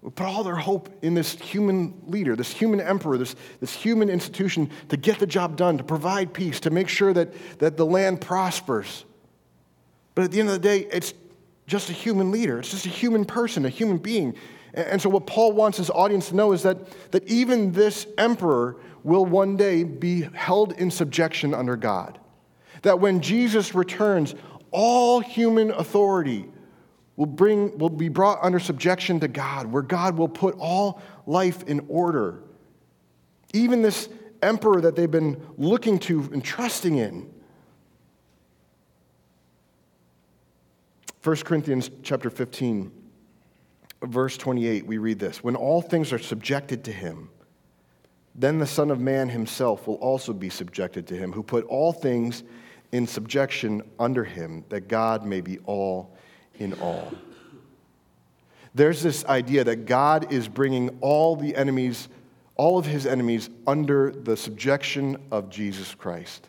We 0.00 0.10
put 0.10 0.26
all 0.26 0.42
their 0.42 0.56
hope 0.56 0.88
in 1.02 1.14
this 1.14 1.32
human 1.32 1.94
leader, 2.06 2.34
this 2.34 2.50
human 2.50 2.80
emperor, 2.80 3.18
this, 3.18 3.36
this 3.60 3.74
human 3.74 4.08
institution 4.08 4.70
to 4.88 4.96
get 4.96 5.18
the 5.18 5.26
job 5.26 5.56
done, 5.56 5.76
to 5.78 5.84
provide 5.84 6.32
peace, 6.32 6.60
to 6.60 6.70
make 6.70 6.88
sure 6.88 7.12
that, 7.12 7.32
that 7.58 7.76
the 7.76 7.84
land 7.84 8.22
prospers. 8.22 9.04
But 10.14 10.24
at 10.24 10.30
the 10.30 10.40
end 10.40 10.48
of 10.48 10.54
the 10.54 10.60
day, 10.60 10.86
it's 10.90 11.12
just 11.66 11.90
a 11.90 11.92
human 11.92 12.30
leader, 12.30 12.58
it's 12.58 12.70
just 12.70 12.86
a 12.86 12.90
human 12.90 13.26
person, 13.26 13.66
a 13.66 13.70
human 13.70 13.98
being. 13.98 14.34
And 14.72 15.00
so, 15.00 15.08
what 15.08 15.26
Paul 15.26 15.52
wants 15.52 15.78
his 15.78 15.90
audience 15.90 16.30
to 16.30 16.36
know 16.36 16.52
is 16.52 16.62
that, 16.62 16.78
that 17.12 17.26
even 17.28 17.72
this 17.72 18.06
emperor 18.18 18.76
will 19.04 19.26
one 19.26 19.56
day 19.56 19.84
be 19.84 20.22
held 20.32 20.72
in 20.72 20.90
subjection 20.90 21.54
under 21.54 21.76
God. 21.76 22.18
That 22.82 22.98
when 22.98 23.20
Jesus 23.20 23.74
returns, 23.74 24.34
all 24.70 25.20
human 25.20 25.70
authority 25.70 26.46
will, 27.16 27.26
bring, 27.26 27.76
will 27.78 27.90
be 27.90 28.08
brought 28.08 28.38
under 28.42 28.58
subjection 28.58 29.20
to 29.20 29.28
God, 29.28 29.66
where 29.66 29.82
God 29.82 30.16
will 30.16 30.28
put 30.28 30.56
all 30.58 31.00
life 31.26 31.62
in 31.64 31.84
order. 31.88 32.42
Even 33.52 33.82
this 33.82 34.08
emperor 34.42 34.80
that 34.80 34.96
they've 34.96 35.10
been 35.10 35.40
looking 35.56 35.98
to 36.00 36.20
and 36.32 36.44
trusting 36.44 36.96
in. 36.96 37.30
1 41.22 41.36
Corinthians 41.36 41.90
chapter 42.02 42.28
15, 42.28 42.92
verse 44.02 44.36
28, 44.36 44.86
we 44.86 44.98
read 44.98 45.18
this 45.18 45.42
When 45.42 45.56
all 45.56 45.80
things 45.80 46.12
are 46.12 46.18
subjected 46.18 46.84
to 46.84 46.92
him, 46.92 47.30
then 48.34 48.58
the 48.58 48.66
Son 48.66 48.90
of 48.90 49.00
Man 49.00 49.28
himself 49.28 49.86
will 49.86 49.94
also 49.96 50.32
be 50.32 50.50
subjected 50.50 51.06
to 51.06 51.16
him, 51.16 51.32
who 51.32 51.42
put 51.42 51.64
all 51.66 51.92
things 51.92 52.42
in 52.92 53.06
subjection 53.06 53.82
under 53.98 54.24
him, 54.24 54.64
that 54.68 54.88
God 54.88 55.24
may 55.24 55.40
be 55.40 55.58
all 55.64 56.14
in 56.58 56.72
all. 56.74 57.12
There's 58.74 59.02
this 59.02 59.24
idea 59.26 59.64
that 59.64 59.86
God 59.86 60.32
is 60.32 60.48
bringing 60.48 60.98
all 61.00 61.36
the 61.36 61.54
enemies, 61.54 62.08
all 62.56 62.78
of 62.78 62.86
his 62.86 63.06
enemies, 63.06 63.48
under 63.66 64.10
the 64.10 64.36
subjection 64.36 65.16
of 65.30 65.48
Jesus 65.48 65.94
Christ. 65.94 66.48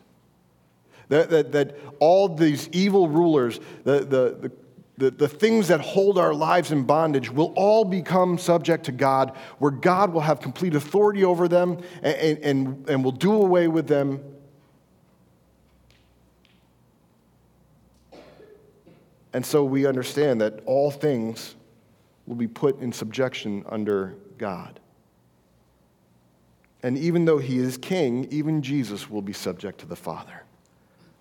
That, 1.08 1.30
that, 1.30 1.52
that 1.52 1.78
all 2.00 2.28
these 2.28 2.68
evil 2.72 3.08
rulers, 3.08 3.60
the, 3.84 4.00
the, 4.00 4.48
the 4.48 4.52
the, 4.98 5.10
the 5.10 5.28
things 5.28 5.68
that 5.68 5.80
hold 5.80 6.18
our 6.18 6.32
lives 6.32 6.72
in 6.72 6.84
bondage 6.84 7.30
will 7.30 7.52
all 7.54 7.84
become 7.84 8.38
subject 8.38 8.84
to 8.84 8.92
God, 8.92 9.36
where 9.58 9.70
God 9.70 10.12
will 10.12 10.22
have 10.22 10.40
complete 10.40 10.74
authority 10.74 11.22
over 11.22 11.48
them 11.48 11.82
and, 12.02 12.38
and, 12.38 12.88
and 12.88 13.04
will 13.04 13.12
do 13.12 13.34
away 13.34 13.68
with 13.68 13.88
them 13.88 14.22
And 19.36 19.44
so 19.44 19.62
we 19.64 19.84
understand 19.84 20.40
that 20.40 20.60
all 20.64 20.90
things 20.90 21.56
will 22.26 22.36
be 22.36 22.46
put 22.46 22.80
in 22.80 22.90
subjection 22.90 23.66
under 23.68 24.14
God. 24.38 24.80
And 26.82 26.96
even 26.96 27.26
though 27.26 27.36
he 27.36 27.58
is 27.58 27.76
king, 27.76 28.26
even 28.30 28.62
Jesus 28.62 29.10
will 29.10 29.20
be 29.20 29.34
subject 29.34 29.80
to 29.80 29.86
the 29.86 29.94
Father. 29.94 30.42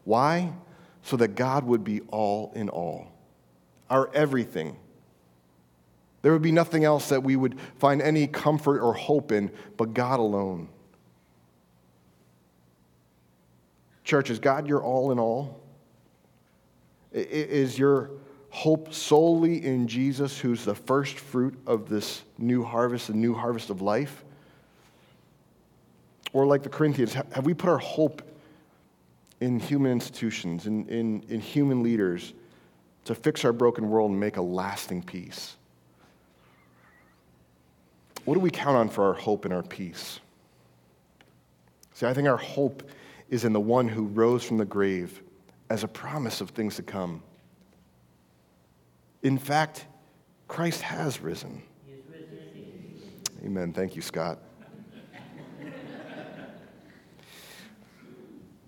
Why? 0.06 0.54
So 1.02 1.18
that 1.18 1.36
God 1.36 1.66
would 1.66 1.84
be 1.84 2.00
all 2.08 2.54
in 2.56 2.70
all, 2.70 3.12
our 3.90 4.10
everything. 4.14 4.78
There 6.22 6.32
would 6.32 6.42
be 6.42 6.54
nothing 6.54 6.86
else 6.86 7.10
that 7.10 7.22
we 7.22 7.36
would 7.36 7.60
find 7.80 8.02
any 8.02 8.28
comfort 8.28 8.80
or 8.80 8.94
hope 8.94 9.34
in 9.34 9.52
but 9.76 9.94
God 9.94 10.22
alone. 10.22 10.70
Church, 14.06 14.30
is 14.30 14.40
God 14.40 14.70
your 14.70 14.82
all 14.82 15.12
in 15.12 15.20
all? 15.20 15.65
Is 17.16 17.80
your 17.80 18.12
hope 18.50 18.94
solely 18.94 19.66
in 19.66 19.88
Jesus, 19.88 20.38
who's 20.38 20.66
the 20.66 20.76
first 20.76 21.18
fruit 21.18 21.58
of 21.66 21.88
this 21.88 22.24
new 22.38 22.62
harvest, 22.62 23.08
the 23.08 23.14
new 23.14 23.34
harvest 23.34 23.70
of 23.70 23.82
life? 23.82 24.26
Or, 26.34 26.46
like 26.46 26.62
the 26.62 26.70
Corinthians, 26.70 27.14
have 27.14 27.46
we 27.46 27.54
put 27.54 27.70
our 27.70 27.78
hope 27.78 28.22
in 29.40 29.60
human 29.60 29.94
institutions, 29.94 30.68
in, 30.68 30.86
in, 30.90 31.24
in 31.30 31.40
human 31.40 31.84
leaders 31.84 32.34
to 33.06 33.16
fix 33.16 33.46
our 33.46 33.54
broken 33.54 33.90
world 33.90 34.12
and 34.12 34.20
make 34.20 34.36
a 34.36 34.42
lasting 34.42 35.02
peace? 35.02 35.56
What 38.26 38.34
do 38.34 38.42
we 38.42 38.50
count 38.50 38.76
on 38.76 38.90
for 38.90 39.06
our 39.06 39.14
hope 39.14 39.46
and 39.46 39.54
our 39.54 39.64
peace? 39.64 40.20
See, 41.94 42.08
I 42.08 42.14
think 42.14 42.28
our 42.28 42.36
hope 42.36 42.84
is 43.30 43.46
in 43.46 43.54
the 43.54 43.62
one 43.62 43.88
who 43.88 44.04
rose 44.08 44.44
from 44.44 44.58
the 44.58 44.66
grave 44.66 45.22
as 45.70 45.84
a 45.84 45.88
promise 45.88 46.42
of 46.42 46.52
things 46.52 46.76
to 46.76 46.84
come. 46.84 47.24
In 49.24 49.38
fact, 49.38 49.88
Christ 50.48 50.82
has 50.82 51.22
risen. 51.22 51.64
Amen. 53.44 53.74
Thank 53.74 53.96
you, 53.96 54.02
Scott. 54.02 54.40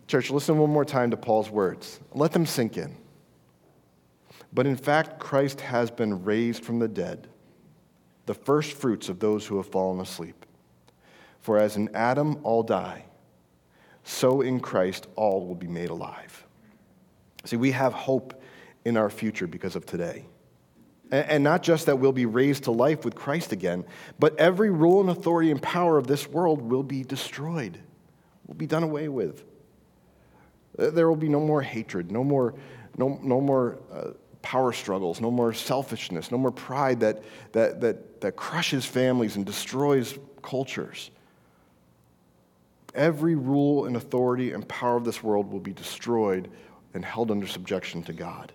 Church, 0.08 0.32
listen 0.32 0.58
one 0.58 0.70
more 0.70 0.86
time 0.86 1.12
to 1.12 1.18
Paul's 1.18 1.50
words. 1.50 2.00
Let 2.14 2.32
them 2.32 2.46
sink 2.46 2.78
in. 2.78 2.96
But 4.54 4.66
in 4.66 4.78
fact, 4.78 5.20
Christ 5.20 5.60
has 5.62 5.92
been 5.92 6.24
raised 6.24 6.64
from 6.64 6.80
the 6.80 6.88
dead, 6.88 7.28
the 8.26 8.34
first 8.34 8.74
fruits 8.74 9.10
of 9.10 9.20
those 9.20 9.46
who 9.46 9.58
have 9.58 9.68
fallen 9.68 10.00
asleep. 10.00 10.46
For 11.42 11.58
as 11.58 11.76
in 11.76 11.94
Adam 11.94 12.40
all 12.44 12.64
die, 12.64 13.06
so 14.04 14.42
in 14.42 14.62
Christ 14.62 15.08
all 15.16 15.46
will 15.46 15.56
be 15.56 15.68
made 15.68 15.90
alive. 15.90 16.47
See, 17.48 17.56
we 17.56 17.72
have 17.72 17.94
hope 17.94 18.42
in 18.84 18.98
our 18.98 19.10
future 19.10 19.48
because 19.48 19.76
of 19.76 19.86
today. 19.86 20.26
And 21.10 21.44
not 21.44 21.64
just 21.64 21.86
that 21.86 22.00
we'll 22.00 22.12
be 22.12 22.26
raised 22.26 22.66
to 22.66 22.72
life 22.72 23.06
with 23.06 23.16
Christ 23.16 23.54
again, 23.54 23.86
but 24.20 24.38
every 24.38 24.70
rule 24.70 25.00
and 25.00 25.10
authority 25.10 25.52
and 25.52 25.62
power 25.62 25.98
of 25.98 26.08
this 26.08 26.28
world 26.28 26.62
will 26.62 26.84
be 26.84 27.04
destroyed, 27.04 27.80
will 28.46 28.56
be 28.56 28.68
done 28.68 28.84
away 28.84 29.08
with. 29.08 29.46
There 30.78 31.08
will 31.08 31.16
be 31.16 31.30
no 31.30 31.40
more 31.40 31.62
hatred, 31.62 32.12
no 32.12 32.26
more, 32.26 32.56
no, 32.98 33.18
no 33.24 33.40
more 33.40 33.80
uh, 33.94 34.10
power 34.42 34.74
struggles, 34.74 35.22
no 35.22 35.32
more 35.32 35.54
selfishness, 35.54 36.30
no 36.30 36.38
more 36.38 36.52
pride 36.52 37.00
that, 37.00 37.24
that, 37.54 37.80
that, 37.80 38.20
that 38.20 38.36
crushes 38.36 38.86
families 38.86 39.38
and 39.38 39.46
destroys 39.46 40.20
cultures. 40.42 41.10
Every 42.94 43.36
rule 43.36 43.86
and 43.86 43.96
authority 43.96 44.52
and 44.52 44.68
power 44.68 44.98
of 44.98 45.06
this 45.06 45.24
world 45.24 45.52
will 45.52 45.62
be 45.62 45.74
destroyed 45.74 46.50
and 46.98 47.06
held 47.06 47.32
under 47.32 47.48
subjection 47.48 48.04
to 48.04 48.12
God. 48.12 48.52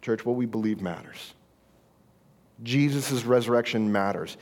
Church, 0.00 0.24
what 0.24 0.36
we 0.36 0.46
believe 0.46 0.80
matters. 0.80 1.34
Jesus' 2.62 3.24
resurrection 3.24 3.90
matters. 3.90 4.36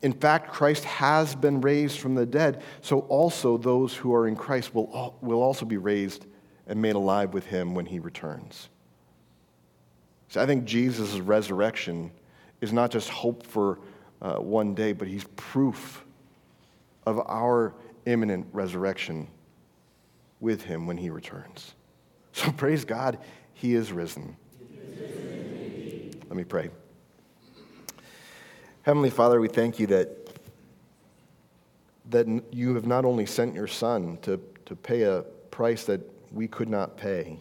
In 0.00 0.14
fact, 0.14 0.50
Christ 0.50 0.84
has 0.84 1.34
been 1.36 1.60
raised 1.60 2.00
from 2.00 2.14
the 2.14 2.24
dead, 2.24 2.62
so 2.80 3.00
also 3.00 3.58
those 3.58 3.94
who 3.94 4.14
are 4.14 4.26
in 4.26 4.34
Christ 4.34 4.74
will, 4.74 5.14
will 5.20 5.42
also 5.42 5.66
be 5.66 5.76
raised 5.76 6.24
and 6.66 6.80
made 6.80 6.94
alive 6.94 7.34
with 7.34 7.44
him 7.44 7.74
when 7.74 7.84
he 7.84 7.98
returns. 7.98 8.70
So 10.28 10.40
I 10.40 10.46
think 10.46 10.64
Jesus' 10.64 11.20
resurrection 11.20 12.10
is 12.62 12.72
not 12.72 12.90
just 12.90 13.10
hope 13.10 13.46
for 13.46 13.80
uh, 14.22 14.36
one 14.36 14.74
day, 14.74 14.94
but 14.94 15.06
he's 15.06 15.24
proof 15.36 16.06
of 17.06 17.18
our 17.26 17.74
imminent 18.06 18.46
resurrection 18.52 19.28
with 20.40 20.62
him 20.62 20.86
when 20.86 20.96
he 20.96 21.10
returns. 21.10 21.74
So 22.32 22.50
praise 22.56 22.84
God, 22.84 23.18
he 23.54 23.74
is 23.74 23.92
risen. 23.92 24.36
Let 26.28 26.36
me 26.36 26.44
pray. 26.44 26.70
Heavenly 28.82 29.10
Father, 29.10 29.40
we 29.40 29.48
thank 29.48 29.78
you 29.78 29.86
that, 29.88 30.08
that 32.10 32.26
you 32.50 32.74
have 32.74 32.86
not 32.86 33.04
only 33.04 33.26
sent 33.26 33.54
your 33.54 33.66
Son 33.66 34.18
to, 34.22 34.40
to 34.64 34.74
pay 34.74 35.02
a 35.02 35.22
price 35.50 35.84
that 35.84 36.00
we 36.32 36.48
could 36.48 36.68
not 36.68 36.96
pay, 36.96 37.38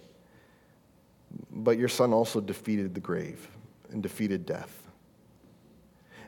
but 1.50 1.78
your 1.78 1.88
Son 1.88 2.14
also 2.14 2.42
defeated 2.42 2.94
the 2.94 3.00
grave 3.00 3.48
and 3.92 4.04
defeated 4.04 4.46
death. 4.46 4.84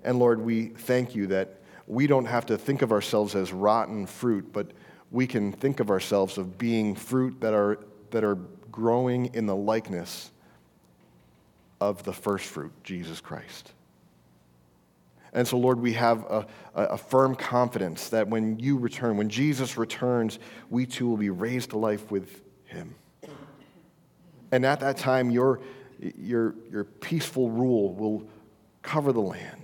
And 0.03 0.17
Lord, 0.19 0.41
we 0.41 0.67
thank 0.67 1.15
you 1.15 1.27
that 1.27 1.59
we 1.87 2.07
don't 2.07 2.25
have 2.25 2.45
to 2.47 2.57
think 2.57 2.81
of 2.81 2.91
ourselves 2.91 3.35
as 3.35 3.51
rotten 3.51 4.05
fruit, 4.05 4.51
but 4.53 4.71
we 5.11 5.27
can 5.27 5.51
think 5.51 5.79
of 5.79 5.89
ourselves 5.89 6.37
of 6.37 6.57
being 6.57 6.95
fruit 6.95 7.39
that 7.41 7.53
are, 7.53 7.79
that 8.11 8.23
are 8.23 8.37
growing 8.71 9.33
in 9.33 9.45
the 9.45 9.55
likeness 9.55 10.31
of 11.79 12.03
the 12.03 12.13
first 12.13 12.45
fruit, 12.45 12.71
Jesus 12.83 13.19
Christ. 13.19 13.73
And 15.33 15.47
so, 15.47 15.57
Lord, 15.57 15.79
we 15.79 15.93
have 15.93 16.23
a, 16.23 16.47
a, 16.75 16.97
firm 16.97 17.35
confidence 17.35 18.09
that 18.09 18.27
when 18.27 18.59
you 18.59 18.77
return, 18.77 19.17
when 19.17 19.29
Jesus 19.29 19.77
returns, 19.77 20.37
we 20.69 20.85
too 20.85 21.07
will 21.07 21.17
be 21.17 21.31
raised 21.31 21.71
to 21.71 21.77
life 21.77 22.11
with 22.11 22.41
him. 22.65 22.93
And 24.51 24.63
at 24.63 24.79
that 24.81 24.97
time, 24.97 25.31
your, 25.31 25.59
your, 25.99 26.53
your 26.71 26.83
peaceful 26.83 27.49
rule 27.49 27.95
will 27.95 28.27
cover 28.83 29.11
the 29.11 29.21
land. 29.21 29.62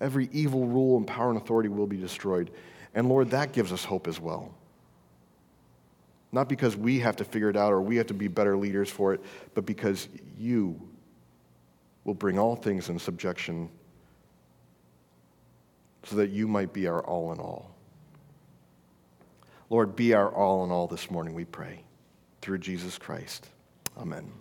Every 0.00 0.28
evil 0.32 0.66
rule 0.66 0.96
and 0.96 1.06
power 1.06 1.30
and 1.30 1.38
authority 1.38 1.68
will 1.68 1.86
be 1.86 1.96
destroyed. 1.96 2.50
And 2.94 3.08
Lord, 3.08 3.30
that 3.30 3.52
gives 3.52 3.72
us 3.72 3.84
hope 3.84 4.08
as 4.08 4.18
well. 4.18 4.54
Not 6.32 6.48
because 6.48 6.76
we 6.76 7.00
have 7.00 7.16
to 7.16 7.24
figure 7.24 7.50
it 7.50 7.56
out 7.56 7.72
or 7.72 7.82
we 7.82 7.96
have 7.96 8.06
to 8.06 8.14
be 8.14 8.28
better 8.28 8.56
leaders 8.56 8.88
for 8.88 9.12
it, 9.12 9.20
but 9.54 9.66
because 9.66 10.08
you 10.38 10.80
will 12.04 12.14
bring 12.14 12.38
all 12.38 12.56
things 12.56 12.88
in 12.88 12.98
subjection 12.98 13.68
so 16.04 16.16
that 16.16 16.30
you 16.30 16.48
might 16.48 16.72
be 16.72 16.86
our 16.86 17.04
all 17.04 17.32
in 17.32 17.38
all. 17.38 17.74
Lord, 19.68 19.94
be 19.94 20.14
our 20.14 20.32
all 20.32 20.64
in 20.64 20.70
all 20.70 20.86
this 20.86 21.10
morning, 21.10 21.34
we 21.34 21.44
pray, 21.44 21.84
through 22.40 22.58
Jesus 22.58 22.96
Christ. 22.98 23.46
Amen. 23.96 24.32